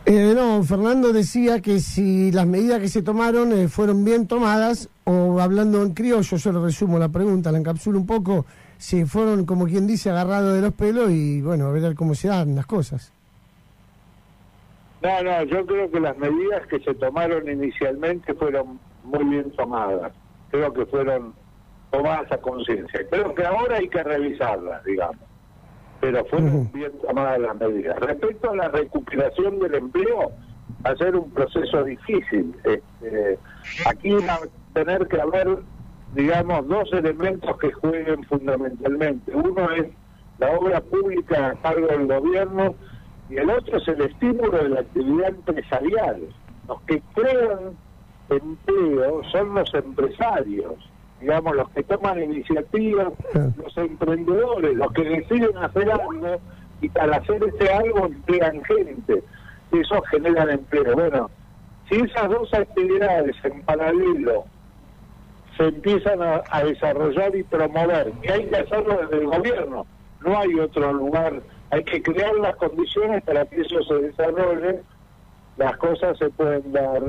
Eh, 0.06 0.34
no, 0.36 0.64
Fernando 0.64 1.12
decía 1.14 1.62
que 1.62 1.80
si 1.80 2.32
las 2.32 2.46
medidas 2.48 2.80
que 2.80 2.88
se 2.88 3.02
tomaron 3.02 3.52
eh, 3.54 3.68
fueron 3.68 4.04
bien 4.06 4.28
tomadas, 4.28 4.90
o 5.04 5.40
hablando 5.40 5.82
en 5.84 5.94
criollo, 5.94 6.38
yo 6.38 6.52
le 6.52 6.60
resumo 6.60 7.00
la 7.00 7.10
pregunta, 7.10 7.52
la 7.52 7.58
encapsulo 7.60 7.98
un 8.00 8.06
poco, 8.06 8.46
si 8.78 9.06
fueron, 9.06 9.46
como 9.46 9.66
quien 9.66 9.88
dice, 9.88 10.10
agarrados 10.10 10.54
de 10.54 10.62
los 10.62 10.74
pelos 10.74 11.10
y 11.12 11.42
bueno, 11.42 11.68
a 11.68 11.72
ver 11.72 11.96
cómo 11.96 12.16
se 12.16 12.28
dan 12.28 12.56
las 12.56 12.66
cosas. 12.66 13.12
No, 15.02 15.24
no, 15.24 15.44
yo 15.44 15.66
creo 15.66 15.90
que 15.90 16.00
las 16.00 16.18
medidas 16.18 16.68
que 16.68 16.80
se 16.80 16.94
tomaron 16.96 17.50
inicialmente 17.50 18.34
fueron 18.34 18.80
muy 19.04 19.24
bien 19.24 19.52
tomadas. 19.52 20.12
Creo 20.52 20.74
que 20.74 20.86
fueron 20.88 21.34
tomadas 21.92 22.32
a 22.32 22.38
conciencia. 22.38 23.08
Creo 23.10 23.34
que 23.34 23.46
ahora 23.46 23.78
hay 23.78 23.88
que 23.88 24.04
revisarlas, 24.04 24.84
digamos. 24.84 25.22
Pero 26.02 26.26
fueron 26.26 26.72
bien 26.74 26.92
tomadas 27.06 27.40
las 27.40 27.56
medidas. 27.60 27.98
Respecto 28.00 28.52
a 28.52 28.56
la 28.56 28.68
recuperación 28.70 29.60
del 29.60 29.76
empleo, 29.76 30.32
va 30.86 30.92
a 30.92 30.96
ser 30.96 31.16
un 31.16 31.30
proceso 31.32 31.84
difícil. 31.84 32.56
Este, 32.64 33.40
aquí 33.86 34.12
va 34.12 34.36
a 34.36 34.74
tener 34.74 35.08
que 35.08 35.22
haber, 35.22 35.60
digamos, 36.14 36.68
dos 36.68 36.92
elementos 36.94 37.58
que 37.58 37.72
jueguen 37.72 38.24
fundamentalmente. 38.26 39.34
Uno 39.34 39.72
es 39.72 39.88
la 40.40 40.52
obra 40.52 40.82
pública 40.82 41.50
a 41.50 41.56
cargo 41.56 41.88
del 41.88 42.08
gobierno 42.08 42.76
y 43.30 43.38
el 43.38 43.50
otro 43.50 43.78
es 43.78 43.88
el 43.88 44.02
estímulo 44.02 44.58
de 44.64 44.70
la 44.70 44.80
actividad 44.82 45.30
empresarial. 45.30 46.22
Los 46.68 46.82
que 46.82 47.02
crean 47.14 47.78
empleo 48.30 49.22
son 49.32 49.54
los 49.56 49.74
empresarios, 49.74 50.76
digamos, 51.20 51.56
los 51.56 51.70
que 51.70 51.84
toman 51.84 52.22
iniciativas, 52.24 53.08
Claro. 53.32 53.54
los 53.64 53.78
emprendedores, 53.78 54.76
los 54.76 54.92
que 54.94 55.04
deciden 55.04 55.58
hacer 55.58 55.92
algo 55.92 56.40
y 56.82 56.90
para 56.90 57.18
hacer 57.18 57.44
ese 57.44 57.74
algo 57.74 58.06
emplean 58.06 58.64
gente. 58.64 59.24
Y 59.72 59.80
eso 59.80 60.02
genera 60.04 60.52
empleo. 60.52 60.94
Bueno, 60.96 61.30
si 61.90 61.96
esas 61.96 62.30
dos 62.30 62.54
actividades 62.54 63.36
en 63.44 63.62
paralelo 63.64 64.46
se 65.58 65.66
empiezan 65.68 66.22
a, 66.22 66.42
a 66.50 66.64
desarrollar 66.64 67.36
y 67.36 67.44
promover, 67.44 68.14
y 68.24 68.28
hay 68.30 68.46
que 68.46 68.56
hacerlo 68.58 68.98
desde 69.02 69.18
el 69.24 69.28
gobierno, 69.28 69.86
no 70.22 70.38
hay 70.40 70.54
otro 70.60 70.94
lugar, 70.94 71.42
hay 71.72 71.84
que 71.84 72.02
crear 72.02 72.34
las 72.36 72.56
condiciones 72.56 73.24
para 73.24 73.46
que 73.46 73.62
eso 73.62 73.84
se 73.84 73.96
desarrolle, 73.96 74.82
las 75.58 75.78
cosas 75.78 76.18
se 76.18 76.30
pueden 76.30 76.72
dar 76.72 77.02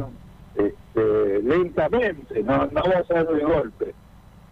este, 0.54 1.42
lentamente, 1.42 2.42
no, 2.42 2.66
no 2.66 2.82
va 2.82 2.98
a 2.98 3.04
ser 3.04 3.26
de 3.26 3.44
golpe. 3.44 3.94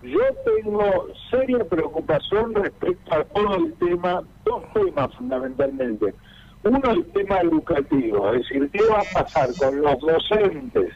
Yo 0.02 0.20
tengo 0.44 1.08
seria 1.28 1.64
preocupación 1.64 2.54
respecto 2.54 3.14
a 3.14 3.24
todo 3.24 3.56
el 3.56 3.74
tema, 3.74 4.22
dos 4.44 4.62
temas 4.72 5.12
fundamentalmente. 5.16 6.14
Uno, 6.62 6.90
el 6.90 7.04
tema 7.06 7.40
educativo, 7.40 8.32
es 8.32 8.42
decir, 8.42 8.70
¿qué 8.72 8.80
va 8.84 9.00
a 9.00 9.22
pasar 9.22 9.48
con 9.58 9.80
los 9.80 9.98
docentes 10.00 10.92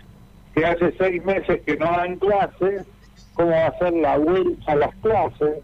que 0.54 0.64
hace 0.64 0.92
seis 0.99 1.25
meses 1.25 1.62
que 1.62 1.76
no 1.76 1.87
dan 1.87 2.16
clases? 2.16 2.87
¿Cómo 3.35 3.50
va 3.50 3.66
a 3.66 3.78
ser 3.78 3.92
la 3.95 4.19
vuelta 4.19 4.73
a 4.73 4.76
las 4.76 4.95
clases? 4.97 5.59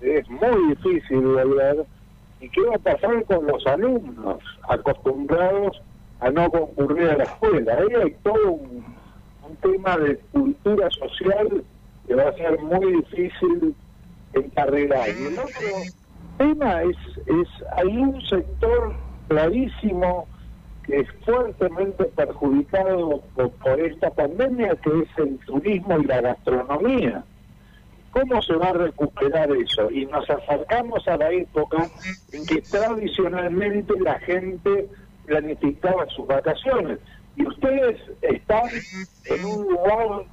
Es 0.00 0.28
muy 0.28 0.74
difícil 0.74 1.20
volver. 1.20 1.86
¿Y 2.40 2.48
qué 2.50 2.60
va 2.62 2.76
a 2.76 2.78
pasar 2.78 3.24
con 3.24 3.46
los 3.46 3.66
alumnos 3.66 4.38
acostumbrados 4.68 5.80
a 6.20 6.30
no 6.30 6.50
concurrir 6.50 7.10
a 7.10 7.16
la 7.16 7.24
escuela? 7.24 7.74
Ahí 7.74 8.02
hay 8.02 8.16
todo 8.22 8.52
un, 8.52 8.98
tema 9.62 9.96
de 9.96 10.18
cultura 10.30 10.88
social 10.90 11.64
que 12.06 12.14
va 12.14 12.28
a 12.28 12.32
ser 12.34 12.60
muy 12.60 12.92
difícil 12.96 13.74
encarrilar. 14.34 15.08
Y 15.08 15.24
el 15.24 15.38
otro 15.38 15.68
tema 16.36 16.82
es, 16.82 16.96
es 17.26 17.48
hay 17.76 17.96
un 17.96 18.20
sector 18.20 18.92
clarísimo 19.26 20.28
que 20.84 21.00
es 21.00 21.08
fuertemente 21.24 22.04
perjudicado 22.04 23.22
por 23.34 23.80
esta 23.80 24.10
pandemia, 24.10 24.76
que 24.76 24.90
es 25.00 25.08
el 25.18 25.38
turismo 25.40 25.98
y 25.98 26.04
la 26.04 26.20
gastronomía. 26.20 27.24
¿Cómo 28.18 28.42
se 28.42 28.54
va 28.54 28.70
a 28.70 28.72
recuperar 28.72 29.48
eso? 29.52 29.90
Y 29.92 30.04
nos 30.06 30.28
acercamos 30.28 31.06
a 31.06 31.16
la 31.16 31.30
época 31.30 31.88
en 32.32 32.44
que 32.46 32.60
tradicionalmente 32.62 33.94
la 34.00 34.18
gente 34.20 34.88
planificaba 35.26 36.04
sus 36.06 36.26
vacaciones. 36.26 36.98
Y 37.36 37.46
ustedes 37.46 37.96
están 38.22 38.66
en 39.26 39.44
un 39.44 39.68
lugar, 39.68 40.24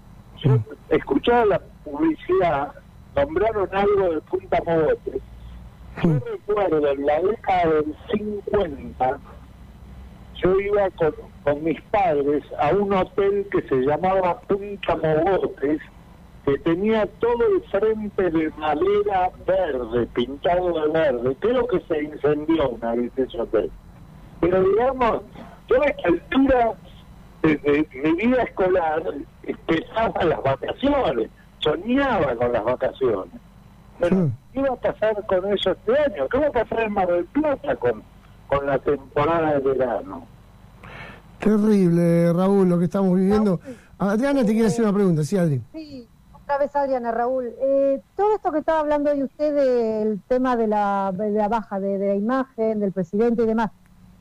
yo 0.43 0.57
escuchaba 0.89 1.45
la 1.45 1.59
publicidad, 1.83 2.71
nombraron 3.15 3.69
algo 3.71 4.13
de 4.15 4.21
Punta 4.21 4.57
Mogotes. 4.65 5.21
Yo 6.03 6.19
recuerdo 6.19 6.91
en 6.91 7.05
la 7.05 7.21
década 7.21 7.67
del 7.67 7.95
50 8.11 9.19
yo 10.41 10.59
iba 10.59 10.89
con, 10.91 11.13
con 11.43 11.63
mis 11.63 11.81
padres 11.83 12.43
a 12.59 12.69
un 12.71 12.93
hotel 12.93 13.47
que 13.51 13.61
se 13.61 13.75
llamaba 13.75 14.39
Punta 14.41 14.95
Mogotes, 14.95 15.81
que 16.45 16.59
tenía 16.59 17.07
todo 17.19 17.43
el 17.55 17.61
frente 17.63 18.29
de 18.29 18.49
madera 18.51 19.31
verde, 19.47 20.05
pintado 20.13 20.79
de 20.79 20.91
verde. 20.91 21.35
Creo 21.39 21.67
que 21.67 21.79
se 21.81 22.03
incendió 22.03 22.69
una 22.69 22.93
vez 22.93 23.11
ese 23.17 23.41
hotel. 23.41 23.71
Pero 24.41 24.63
digamos, 24.63 25.21
yo 25.67 25.81
a 25.81 25.85
esta 25.85 26.07
altura 26.07 26.73
de, 27.41 27.87
mi 27.93 28.11
vida 28.13 28.43
escolar 28.43 29.03
empezaba 29.43 30.23
las 30.23 30.43
vacaciones, 30.43 31.29
soñaba 31.59 32.35
con 32.35 32.51
las 32.51 32.63
vacaciones. 32.63 33.33
Pero, 33.99 34.29
¿qué 34.53 34.59
iba 34.59 34.69
a 34.69 34.75
pasar 34.75 35.25
con 35.25 35.51
eso 35.51 35.71
este 35.71 35.97
año? 35.97 36.27
¿Qué 36.29 36.37
va 36.37 36.47
a 36.47 36.51
pasar 36.51 36.81
en 36.81 36.93
Mar 36.93 37.07
del 37.07 37.25
Plata 37.25 37.75
con, 37.77 38.03
con 38.47 38.67
la 38.67 38.77
temporada 38.77 39.53
de 39.53 39.73
verano? 39.73 40.27
Terrible, 41.39 42.33
Raúl, 42.33 42.69
lo 42.69 42.77
que 42.77 42.85
estamos 42.85 43.15
viviendo. 43.15 43.59
Adriana 43.97 44.43
te 44.43 44.51
quiere 44.51 44.67
hacer 44.67 44.83
una 44.83 44.93
pregunta, 44.93 45.23
sí, 45.23 45.37
Adri. 45.37 45.61
Sí, 45.73 46.07
otra 46.45 46.59
vez 46.59 46.75
Adriana, 46.75 47.11
Raúl. 47.11 47.55
Eh, 47.59 48.01
todo 48.15 48.35
esto 48.35 48.51
que 48.51 48.59
estaba 48.59 48.79
hablando 48.79 49.09
de 49.13 49.23
usted 49.23 49.55
del 49.55 50.21
tema 50.27 50.55
de 50.55 50.67
la, 50.67 51.11
baja 51.49 51.79
de, 51.79 51.97
la 51.97 52.13
imagen 52.13 52.79
del 52.79 52.91
presidente 52.91 53.41
y 53.43 53.47
demás, 53.47 53.71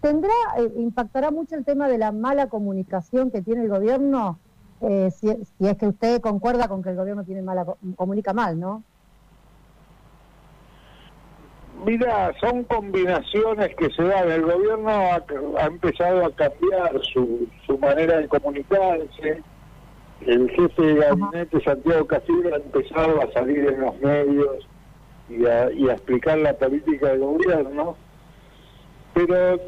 ¿tendrá, 0.01 0.33
eh, 0.57 0.73
impactará 0.77 1.31
mucho 1.31 1.55
el 1.55 1.67
tema 1.67 1.87
de 1.87 1.99
la 1.99 2.13
mala 2.13 2.49
comunicación 2.49 3.31
que 3.31 3.43
tiene 3.43 3.65
el 3.65 3.69
gobierno? 3.69 4.39
Eh, 4.81 5.11
si, 5.11 5.29
si, 5.45 5.69
es 5.69 5.77
que 5.77 5.87
usted 5.87 6.23
concuerda 6.23 6.67
con 6.67 6.83
que 6.83 6.91
el 6.91 6.97
gobierno 6.97 7.25
tiene 7.25 7.43
mala 7.43 7.67
comunica 7.95 8.33
mal, 8.33 8.59
¿no? 8.59 8.83
Mira, 11.85 12.33
son 12.41 12.65
combinaciones 12.65 13.75
que 13.77 13.91
se 13.91 14.03
dan. 14.03 14.31
El 14.31 14.43
gobierno 14.43 14.89
ha, 14.89 15.23
ha 15.59 15.67
empezado 15.67 16.25
a 16.25 16.31
cambiar 16.31 16.99
su, 17.03 17.47
su 17.67 17.77
manera 17.77 18.17
de 18.17 18.29
comunicarse 18.29 19.43
el 20.21 20.51
jefe 20.51 20.83
de 20.83 20.95
gabinete 20.95 21.61
Santiago 21.63 22.07
Castillo 22.07 22.55
ha 22.55 22.57
empezado 22.57 23.21
a 23.21 23.33
salir 23.33 23.59
en 23.59 23.81
los 23.81 24.01
medios 24.01 24.67
y 25.29 25.47
a, 25.47 25.69
explicar 25.93 26.39
la 26.39 26.55
política 26.55 27.09
del 27.09 27.21
gobierno, 27.21 27.97
pero 29.15 29.59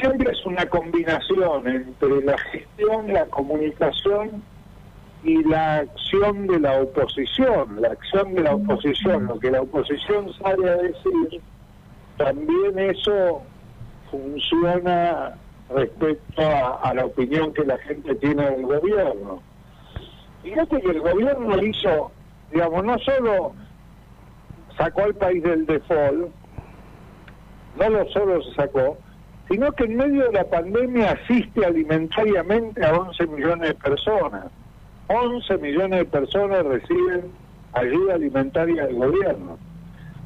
siempre 0.00 0.32
es 0.32 0.44
una 0.46 0.66
combinación 0.66 1.66
entre 1.66 2.22
la 2.22 2.38
gestión, 2.38 3.12
la 3.12 3.26
comunicación 3.26 4.42
y 5.22 5.42
la 5.44 5.78
acción 5.78 6.46
de 6.46 6.60
la 6.60 6.82
oposición, 6.82 7.80
la 7.80 7.88
acción 7.88 8.34
de 8.34 8.42
la 8.42 8.54
oposición, 8.54 9.26
lo 9.26 9.38
que 9.38 9.50
la 9.50 9.62
oposición 9.62 10.32
sale 10.34 10.68
a 10.68 10.76
decir, 10.76 11.40
también 12.18 12.78
eso 12.78 13.42
funciona 14.10 15.34
respecto 15.70 16.42
a 16.42 16.92
la 16.94 17.06
opinión 17.06 17.52
que 17.54 17.64
la 17.64 17.78
gente 17.78 18.14
tiene 18.16 18.50
del 18.50 18.66
gobierno. 18.66 19.42
Fíjate 20.44 20.78
que 20.82 20.90
el 20.90 21.00
gobierno 21.00 21.58
hizo, 21.62 22.12
digamos, 22.52 22.84
no 22.84 22.98
solo 22.98 23.54
sacó 24.76 25.04
al 25.04 25.14
país 25.14 25.42
del 25.42 25.64
default, 25.64 26.28
no 27.78 27.88
lo 27.88 28.06
solo 28.10 28.42
se 28.42 28.54
sacó, 28.54 28.98
sino 29.48 29.72
que 29.72 29.84
en 29.84 29.96
medio 29.96 30.24
de 30.24 30.32
la 30.32 30.44
pandemia 30.44 31.12
asiste 31.12 31.64
alimentariamente 31.64 32.84
a 32.84 32.92
11 32.92 33.26
millones 33.28 33.68
de 33.68 33.74
personas. 33.74 34.44
11 35.08 35.56
millones 35.58 36.00
de 36.00 36.04
personas 36.04 36.62
reciben 36.62 37.32
ayuda 37.72 38.14
alimentaria 38.14 38.84
del 38.86 38.96
gobierno. 38.96 39.58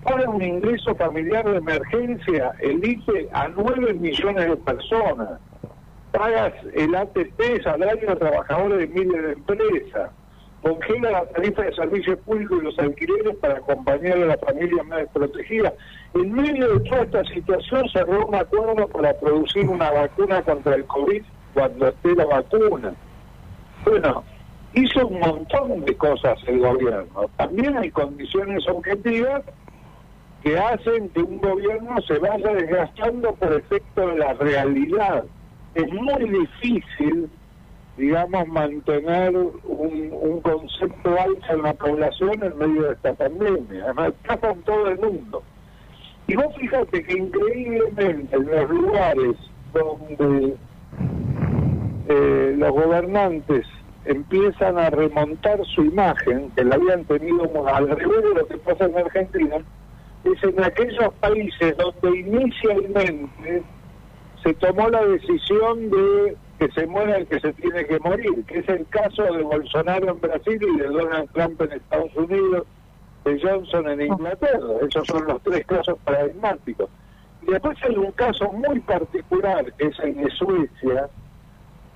Ahora 0.05 0.31
un 0.31 0.43
ingreso 0.43 0.97
familiar 0.97 1.49
de 1.49 1.59
emergencia 1.59 2.53
elige 2.59 3.29
a 3.33 3.47
9 3.47 3.95
millones 3.95 4.49
de 4.49 4.57
personas 4.57 5.39
pagas 6.13 6.53
el 6.75 6.95
ATP, 6.95 7.63
salario 7.63 8.09
de 8.09 8.17
trabajadores 8.17 8.79
de 8.79 8.87
miles 8.89 9.23
de 9.23 9.33
empresas, 9.33 10.11
congela 10.63 11.11
la 11.11 11.27
tarifa 11.27 11.63
de 11.63 11.75
servicios 11.75 12.19
públicos 12.21 12.59
y 12.61 12.65
los 12.65 12.79
alquileres 12.79 13.37
para 13.37 13.59
acompañar 13.59 14.19
a 14.19 14.27
las 14.27 14.41
familias 14.41 14.87
más 14.87 14.99
desprotegidas. 15.01 15.75
En 16.15 16.33
medio 16.33 16.79
de 16.79 16.89
toda 16.89 17.03
esta 17.03 17.25
situación 17.25 17.89
cerró 17.93 18.27
un 18.27 18.35
acuerdo 18.35 18.89
para 18.89 19.15
producir 19.19 19.69
una 19.69 19.91
vacuna 19.91 20.43
contra 20.43 20.75
el 20.75 20.85
COVID 20.87 21.23
cuando 21.55 21.89
esté 21.89 22.15
la 22.15 22.27
vacuna. 22.27 22.95
Bueno, 23.85 24.25
hizo 24.75 25.07
un 25.07 25.21
montón 25.21 25.85
de 25.85 25.97
cosas 25.97 26.39
el 26.47 26.59
gobierno. 26.59 27.31
También 27.37 27.77
hay 27.77 27.91
condiciones 27.91 28.67
objetivas 28.69 29.43
que 30.43 30.59
hacen 30.59 31.09
que 31.11 31.21
un 31.21 31.39
gobierno 31.39 32.01
se 32.03 32.19
vaya 32.19 32.55
desgastando 32.55 33.35
por 33.35 33.53
efecto 33.53 34.09
de 34.09 34.19
la 34.19 34.35
realidad 34.35 35.25
es 35.79 35.93
muy 35.93 36.29
difícil, 36.29 37.31
digamos, 37.97 38.49
mantener 38.49 39.37
un, 39.37 40.41
concepto 40.43 41.17
alto 41.21 41.47
en 41.51 41.63
la 41.63 41.73
población 41.75 42.43
en 42.43 42.59
medio 42.59 42.83
de 42.83 42.93
esta 42.95 43.15
pandemia. 43.15 43.85
Además, 43.85 44.13
pasa 44.27 44.51
en 44.51 44.63
todo 44.63 44.89
el 44.89 44.99
mundo. 44.99 45.43
Y 46.27 46.35
vos 46.35 46.55
fíjate 46.57 47.03
que 47.03 47.13
increíblemente 47.13 48.37
en 48.37 48.47
los 48.47 48.71
lugares 48.71 49.37
donde 49.73 50.57
eh, 52.09 52.55
los 52.57 52.71
gobernantes 52.71 53.67
empiezan 54.05 54.79
a 54.79 54.91
remontar 54.91 55.65
su 55.75 55.85
imagen, 55.85 56.51
que 56.57 56.65
la 56.65 56.75
habían 56.75 57.05
tenido 57.05 57.69
al 57.69 57.89
revés 57.89 58.23
de 58.23 58.35
lo 58.35 58.47
que 58.47 58.57
pasa 58.59 58.87
en 58.87 58.99
Argentina, 58.99 59.57
es 60.25 60.43
en 60.43 60.65
aquellos 60.65 61.13
países 61.21 61.77
donde 61.77 62.19
inicialmente 62.19 63.63
se 64.49 64.55
tomó 64.55 64.89
la 64.89 65.05
decisión 65.05 65.91
de 65.91 66.35
que 66.59 66.71
se 66.71 66.87
muera 66.87 67.19
el 67.19 67.27
que 67.27 67.39
se 67.39 67.53
tiene 67.53 67.85
que 67.85 67.99
morir, 68.01 68.45
que 68.47 68.61
es 68.61 68.69
el 68.71 68.87
caso 68.89 69.23
de 69.25 69.43
Bolsonaro 69.43 70.11
en 70.11 70.21
Brasil 70.23 70.59
y 70.59 70.79
de 70.79 70.87
Donald 70.87 71.31
Trump 71.33 71.61
en 71.61 71.73
Estados 71.73 72.17
Unidos, 72.17 72.67
de 73.27 73.41
Johnson 73.43 73.91
en 73.91 74.01
Inglaterra. 74.01 74.67
Esos 74.81 75.07
son 75.07 75.27
los 75.27 75.43
tres 75.43 75.67
casos 75.67 75.99
paradigmáticos. 76.03 76.89
Y 77.43 77.51
después 77.51 77.77
hay 77.83 77.95
un 77.97 78.11
caso 78.13 78.51
muy 78.53 78.81
particular, 78.81 79.71
que 79.75 79.89
es 79.89 79.99
el 79.99 80.15
de 80.15 80.31
Suecia, 80.31 81.11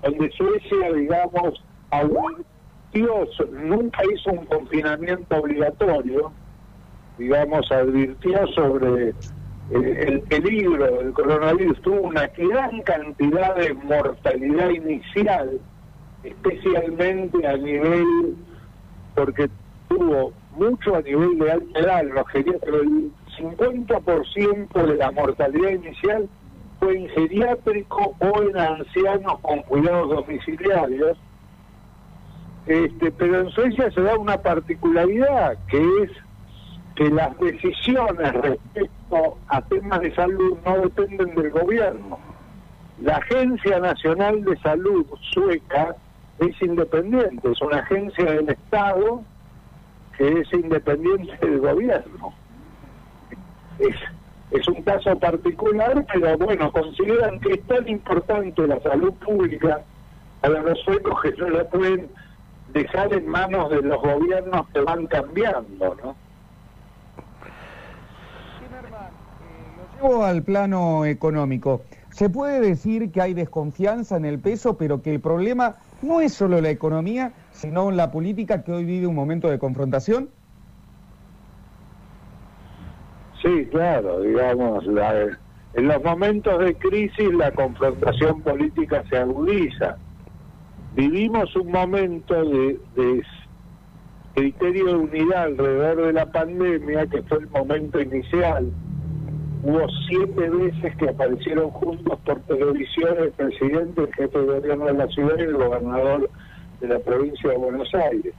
donde 0.02 0.30
Suecia, 0.32 0.92
digamos, 0.92 1.64
advirtió, 1.90 3.28
nunca 3.50 4.02
hizo 4.14 4.30
un 4.30 4.44
confinamiento 4.44 5.36
obligatorio, 5.36 6.30
digamos, 7.16 7.72
advirtió 7.72 8.46
sobre 8.48 9.14
el, 9.70 10.20
peligro 10.22 10.98
del 10.98 11.12
coronavirus 11.12 11.80
tuvo 11.82 12.02
una 12.02 12.26
gran 12.26 12.82
cantidad 12.82 13.54
de 13.56 13.74
mortalidad 13.74 14.70
inicial, 14.70 15.60
especialmente 16.24 17.46
a 17.46 17.56
nivel, 17.56 18.36
porque 19.14 19.48
tuvo 19.88 20.32
mucho 20.56 20.96
a 20.96 21.00
nivel 21.02 21.38
de 21.38 21.52
alta 21.52 21.78
edad, 21.78 22.02
pero 22.60 22.82
el 22.82 23.10
50% 23.38 24.86
de 24.86 24.96
la 24.96 25.10
mortalidad 25.12 25.70
inicial 25.70 26.28
fue 26.78 26.98
en 26.98 27.08
geriátrico 27.10 28.14
o 28.18 28.42
en 28.42 28.58
ancianos 28.58 29.38
con 29.40 29.62
cuidados 29.62 30.10
domiciliarios. 30.10 31.16
Este, 32.66 33.10
pero 33.10 33.40
en 33.40 33.50
Suecia 33.50 33.90
se 33.90 34.02
da 34.02 34.16
una 34.16 34.36
particularidad 34.38 35.58
que 35.68 35.78
es 36.02 36.10
que 36.94 37.08
las 37.10 37.36
decisiones 37.38 38.32
respecto 38.34 39.01
a 39.48 39.60
temas 39.62 40.00
de 40.00 40.14
salud 40.14 40.56
no 40.64 40.78
dependen 40.78 41.34
del 41.34 41.50
gobierno. 41.50 42.18
La 43.00 43.16
Agencia 43.16 43.78
Nacional 43.78 44.44
de 44.44 44.56
Salud 44.58 45.06
sueca 45.32 45.96
es 46.38 46.62
independiente, 46.62 47.50
es 47.50 47.60
una 47.60 47.78
agencia 47.78 48.24
del 48.24 48.48
Estado 48.48 49.22
que 50.16 50.40
es 50.40 50.52
independiente 50.52 51.36
del 51.40 51.60
gobierno. 51.60 52.32
Es, 53.78 53.96
es 54.50 54.68
un 54.68 54.82
caso 54.82 55.18
particular, 55.18 56.04
pero 56.12 56.38
bueno, 56.38 56.72
consideran 56.72 57.40
que 57.40 57.54
es 57.54 57.62
tan 57.66 57.88
importante 57.88 58.66
la 58.66 58.80
salud 58.80 59.12
pública 59.14 59.82
a 60.42 60.48
los 60.48 60.78
suecos 60.80 61.20
que 61.22 61.32
no 61.32 61.50
la 61.50 61.64
pueden 61.64 62.08
dejar 62.72 63.12
en 63.12 63.28
manos 63.28 63.70
de 63.70 63.82
los 63.82 64.00
gobiernos 64.00 64.68
que 64.68 64.80
van 64.80 65.06
cambiando, 65.06 65.96
¿no? 66.02 66.16
Al 70.02 70.42
plano 70.42 71.04
económico. 71.04 71.82
Se 72.10 72.28
puede 72.28 72.60
decir 72.60 73.12
que 73.12 73.20
hay 73.20 73.34
desconfianza 73.34 74.16
en 74.16 74.24
el 74.24 74.40
peso, 74.40 74.76
pero 74.76 75.00
que 75.00 75.14
el 75.14 75.20
problema 75.20 75.76
no 76.02 76.20
es 76.20 76.34
solo 76.34 76.60
la 76.60 76.70
economía, 76.70 77.32
sino 77.52 77.90
la 77.92 78.10
política 78.10 78.64
que 78.64 78.72
hoy 78.72 78.84
vive 78.84 79.06
un 79.06 79.14
momento 79.14 79.48
de 79.48 79.58
confrontación. 79.58 80.28
Sí, 83.40 83.66
claro, 83.70 84.20
digamos, 84.20 84.84
en 85.74 85.88
los 85.88 86.04
momentos 86.04 86.58
de 86.58 86.74
crisis 86.74 87.32
la 87.34 87.52
confrontación 87.52 88.42
política 88.42 89.04
se 89.08 89.18
agudiza. 89.18 89.96
Vivimos 90.94 91.54
un 91.56 91.70
momento 91.70 92.34
de 92.44 93.22
criterio 94.34 94.86
de 94.86 94.94
unidad 94.94 95.44
alrededor 95.44 96.06
de 96.06 96.12
la 96.12 96.26
pandemia, 96.30 97.06
que 97.06 97.22
fue 97.22 97.38
el 97.38 97.48
momento 97.48 98.00
inicial, 98.00 98.70
hubo 99.62 99.86
siete 100.08 100.48
veces 100.48 100.96
que 100.96 101.08
aparecieron 101.08 101.70
juntos 101.70 102.18
por 102.24 102.40
televisión 102.40 103.16
el 103.18 103.30
presidente, 103.32 104.02
el 104.02 104.14
jefe 104.14 104.38
de 104.38 104.46
gobierno 104.46 104.86
de 104.86 104.94
la 104.94 105.06
ciudad 105.08 105.38
y 105.38 105.42
el 105.42 105.54
gobernador 105.54 106.30
de 106.80 106.88
la 106.88 106.98
provincia 106.98 107.50
de 107.50 107.56
Buenos 107.56 107.94
Aires. 107.94 108.34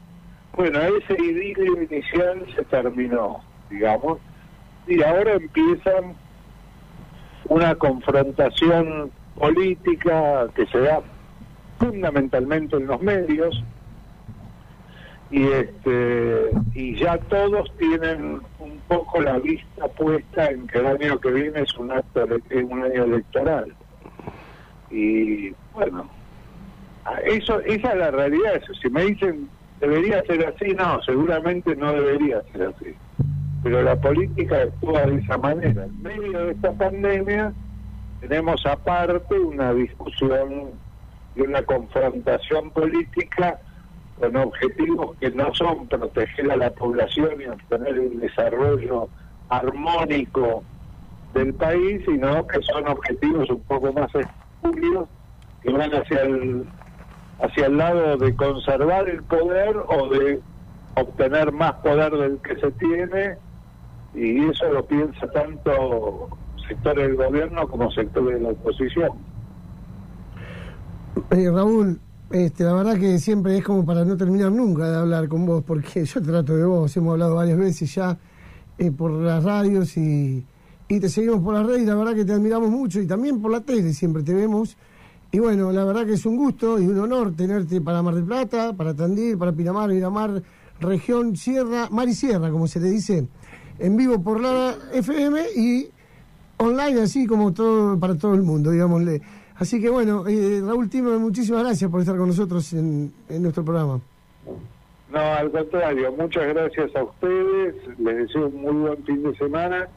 Bueno, 0.55 0.79
ese 0.81 1.13
idilio 1.13 1.81
inicial 1.81 2.45
se 2.55 2.63
terminó, 2.65 3.41
digamos, 3.69 4.19
y 4.85 5.01
ahora 5.01 5.33
empiezan 5.33 6.15
una 7.47 7.73
confrontación 7.75 9.11
política 9.35 10.47
que 10.55 10.65
se 10.67 10.79
da 10.79 11.01
fundamentalmente 11.79 12.75
en 12.75 12.87
los 12.87 13.01
medios 13.01 13.63
y 15.31 15.43
este 15.43 16.51
y 16.75 16.95
ya 16.99 17.17
todos 17.17 17.71
tienen 17.77 18.41
poco 18.93 19.21
la 19.21 19.39
vista 19.39 19.87
puesta 19.87 20.49
en 20.49 20.67
que 20.67 20.79
el 20.79 20.87
año 20.87 21.19
que 21.19 21.31
viene 21.31 21.61
es 21.61 21.77
un 21.77 21.91
acto 21.91 22.25
es 22.49 22.63
un 22.63 22.83
año 22.83 23.03
electoral. 23.03 23.73
Y 24.89 25.49
bueno 25.73 26.09
eso 27.25 27.59
esa 27.61 27.91
es 27.91 27.97
la 27.97 28.11
realidad 28.11 28.55
eso. 28.55 28.73
Si 28.75 28.89
me 28.89 29.05
dicen 29.05 29.49
debería 29.79 30.23
ser 30.23 30.45
así 30.45 30.73
no 30.73 31.01
seguramente 31.03 31.75
no 31.75 31.91
debería 31.93 32.41
ser 32.51 32.73
así. 32.75 32.95
Pero 33.63 33.81
la 33.81 33.95
política 33.95 34.61
actúa 34.61 35.05
de 35.05 35.19
esa 35.21 35.37
manera. 35.37 35.85
En 35.85 36.03
medio 36.03 36.45
de 36.45 36.51
esta 36.51 36.71
pandemia 36.73 37.53
tenemos 38.21 38.65
aparte 38.65 39.39
una 39.39 39.73
discusión 39.73 40.71
y 41.35 41.41
una 41.41 41.63
confrontación 41.63 42.69
política 42.71 43.59
con 44.23 44.37
objetivos 44.37 45.17
que 45.19 45.31
no 45.31 45.53
son 45.53 45.85
proteger 45.87 46.49
a 46.49 46.55
la 46.55 46.69
población 46.71 47.41
y 47.41 47.45
obtener 47.45 47.95
el 47.95 48.19
desarrollo 48.21 49.09
armónico 49.49 50.63
del 51.33 51.53
país, 51.55 52.01
sino 52.05 52.47
que 52.47 52.61
son 52.61 52.87
objetivos 52.87 53.49
un 53.49 53.61
poco 53.63 53.91
más 53.91 54.09
espurios 54.15 55.09
que 55.61 55.71
van 55.71 55.93
hacia 55.93 56.21
el 56.21 56.65
hacia 57.41 57.65
el 57.65 57.77
lado 57.77 58.15
de 58.17 58.33
conservar 58.35 59.09
el 59.09 59.23
poder 59.23 59.75
o 59.75 60.07
de 60.07 60.39
obtener 60.95 61.51
más 61.51 61.73
poder 61.73 62.13
del 62.13 62.37
que 62.37 62.55
se 62.55 62.71
tiene 62.71 63.35
y 64.13 64.45
eso 64.45 64.71
lo 64.71 64.85
piensa 64.85 65.27
tanto 65.31 66.29
sectores 66.65 67.07
del 67.07 67.15
gobierno 67.17 67.67
como 67.67 67.91
sectores 67.91 68.35
de 68.35 68.41
la 68.41 68.49
oposición. 68.51 69.11
Eh, 71.31 71.51
Raúl, 71.51 71.99
este, 72.31 72.63
la 72.63 72.73
verdad 72.73 72.97
que 72.97 73.19
siempre 73.19 73.57
es 73.57 73.63
como 73.63 73.85
para 73.85 74.05
no 74.05 74.17
terminar 74.17 74.51
nunca 74.51 74.89
de 74.89 74.97
hablar 74.97 75.27
con 75.27 75.45
vos, 75.45 75.63
porque 75.65 76.05
yo 76.05 76.21
trato 76.21 76.55
de 76.55 76.65
vos, 76.65 76.95
hemos 76.97 77.13
hablado 77.13 77.35
varias 77.35 77.57
veces 77.57 77.93
ya 77.93 78.17
eh, 78.77 78.91
por 78.91 79.11
las 79.11 79.43
radios 79.43 79.95
y, 79.97 80.43
y 80.87 80.99
te 80.99 81.09
seguimos 81.09 81.41
por 81.41 81.53
las 81.53 81.65
redes 81.65 81.85
la 81.85 81.95
verdad 81.95 82.15
que 82.15 82.25
te 82.25 82.33
admiramos 82.33 82.69
mucho 82.69 82.99
y 82.99 83.07
también 83.07 83.41
por 83.41 83.51
la 83.51 83.61
tele 83.61 83.93
siempre 83.93 84.23
te 84.23 84.33
vemos. 84.33 84.77
Y 85.31 85.39
bueno, 85.39 85.71
la 85.71 85.83
verdad 85.83 86.05
que 86.05 86.13
es 86.13 86.25
un 86.27 86.37
gusto 86.37 86.79
y 86.79 86.85
un 86.85 86.99
honor 86.99 87.35
tenerte 87.35 87.81
para 87.81 88.03
Mar 88.03 88.13
del 88.13 88.23
Plata, 88.23 88.73
para 88.73 88.93
Tandil, 88.93 89.35
para 89.35 89.51
Pinamar, 89.51 89.89
Miramar, 89.89 90.43
región 90.79 91.35
Sierra, 91.35 91.89
Mar 91.89 92.07
y 92.07 92.13
Sierra, 92.13 92.51
como 92.51 92.67
se 92.67 92.79
le 92.79 92.91
dice, 92.91 93.27
en 93.79 93.97
vivo 93.97 94.21
por 94.21 94.39
la 94.39 94.75
FM 94.93 95.41
y 95.55 95.89
online 96.57 97.01
así 97.01 97.25
como 97.25 97.51
todo 97.51 97.99
para 97.99 98.15
todo 98.15 98.35
el 98.35 98.43
mundo, 98.43 98.69
digámosle. 98.69 99.21
Así 99.55 99.81
que 99.81 99.89
bueno, 99.89 100.27
eh, 100.27 100.61
Raúl 100.65 100.89
Timo, 100.89 101.17
muchísimas 101.19 101.63
gracias 101.63 101.89
por 101.89 102.01
estar 102.01 102.17
con 102.17 102.27
nosotros 102.27 102.73
en, 102.73 103.13
nuestro 103.29 103.63
programa. 103.63 103.99
No, 105.11 105.19
al 105.19 105.51
contrario, 105.51 106.11
muchas 106.17 106.47
gracias 106.47 106.95
a 106.95 107.03
ustedes, 107.03 107.75
les 107.99 108.17
deseo 108.17 108.47
un 108.47 108.61
muy 108.61 108.73
buen 108.73 109.03
fin 109.03 109.21
de 109.23 109.35
semana 109.37 109.87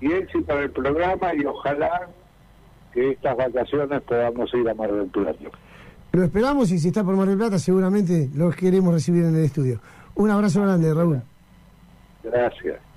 y 0.00 0.12
éxito 0.12 0.52
en 0.52 0.64
el 0.64 0.70
programa 0.70 1.32
y 1.34 1.44
ojalá 1.44 2.08
que 2.92 3.12
estas 3.12 3.36
vacaciones 3.36 4.02
podamos 4.02 4.52
ir 4.52 4.68
a 4.68 4.74
Mar 4.74 4.92
del 4.92 5.06
Plata. 5.06 5.38
Lo 6.12 6.24
esperamos 6.24 6.70
y 6.72 6.78
si 6.78 6.88
está 6.88 7.04
por 7.04 7.14
Mar 7.16 7.28
del 7.28 7.38
Plata 7.38 7.58
seguramente 7.58 8.30
los 8.34 8.54
queremos 8.56 8.92
recibir 8.92 9.24
en 9.24 9.36
el 9.36 9.44
estudio. 9.44 9.80
Un 10.16 10.30
abrazo 10.30 10.62
grande, 10.62 10.92
Raúl. 10.92 11.22
Gracias. 12.24 12.93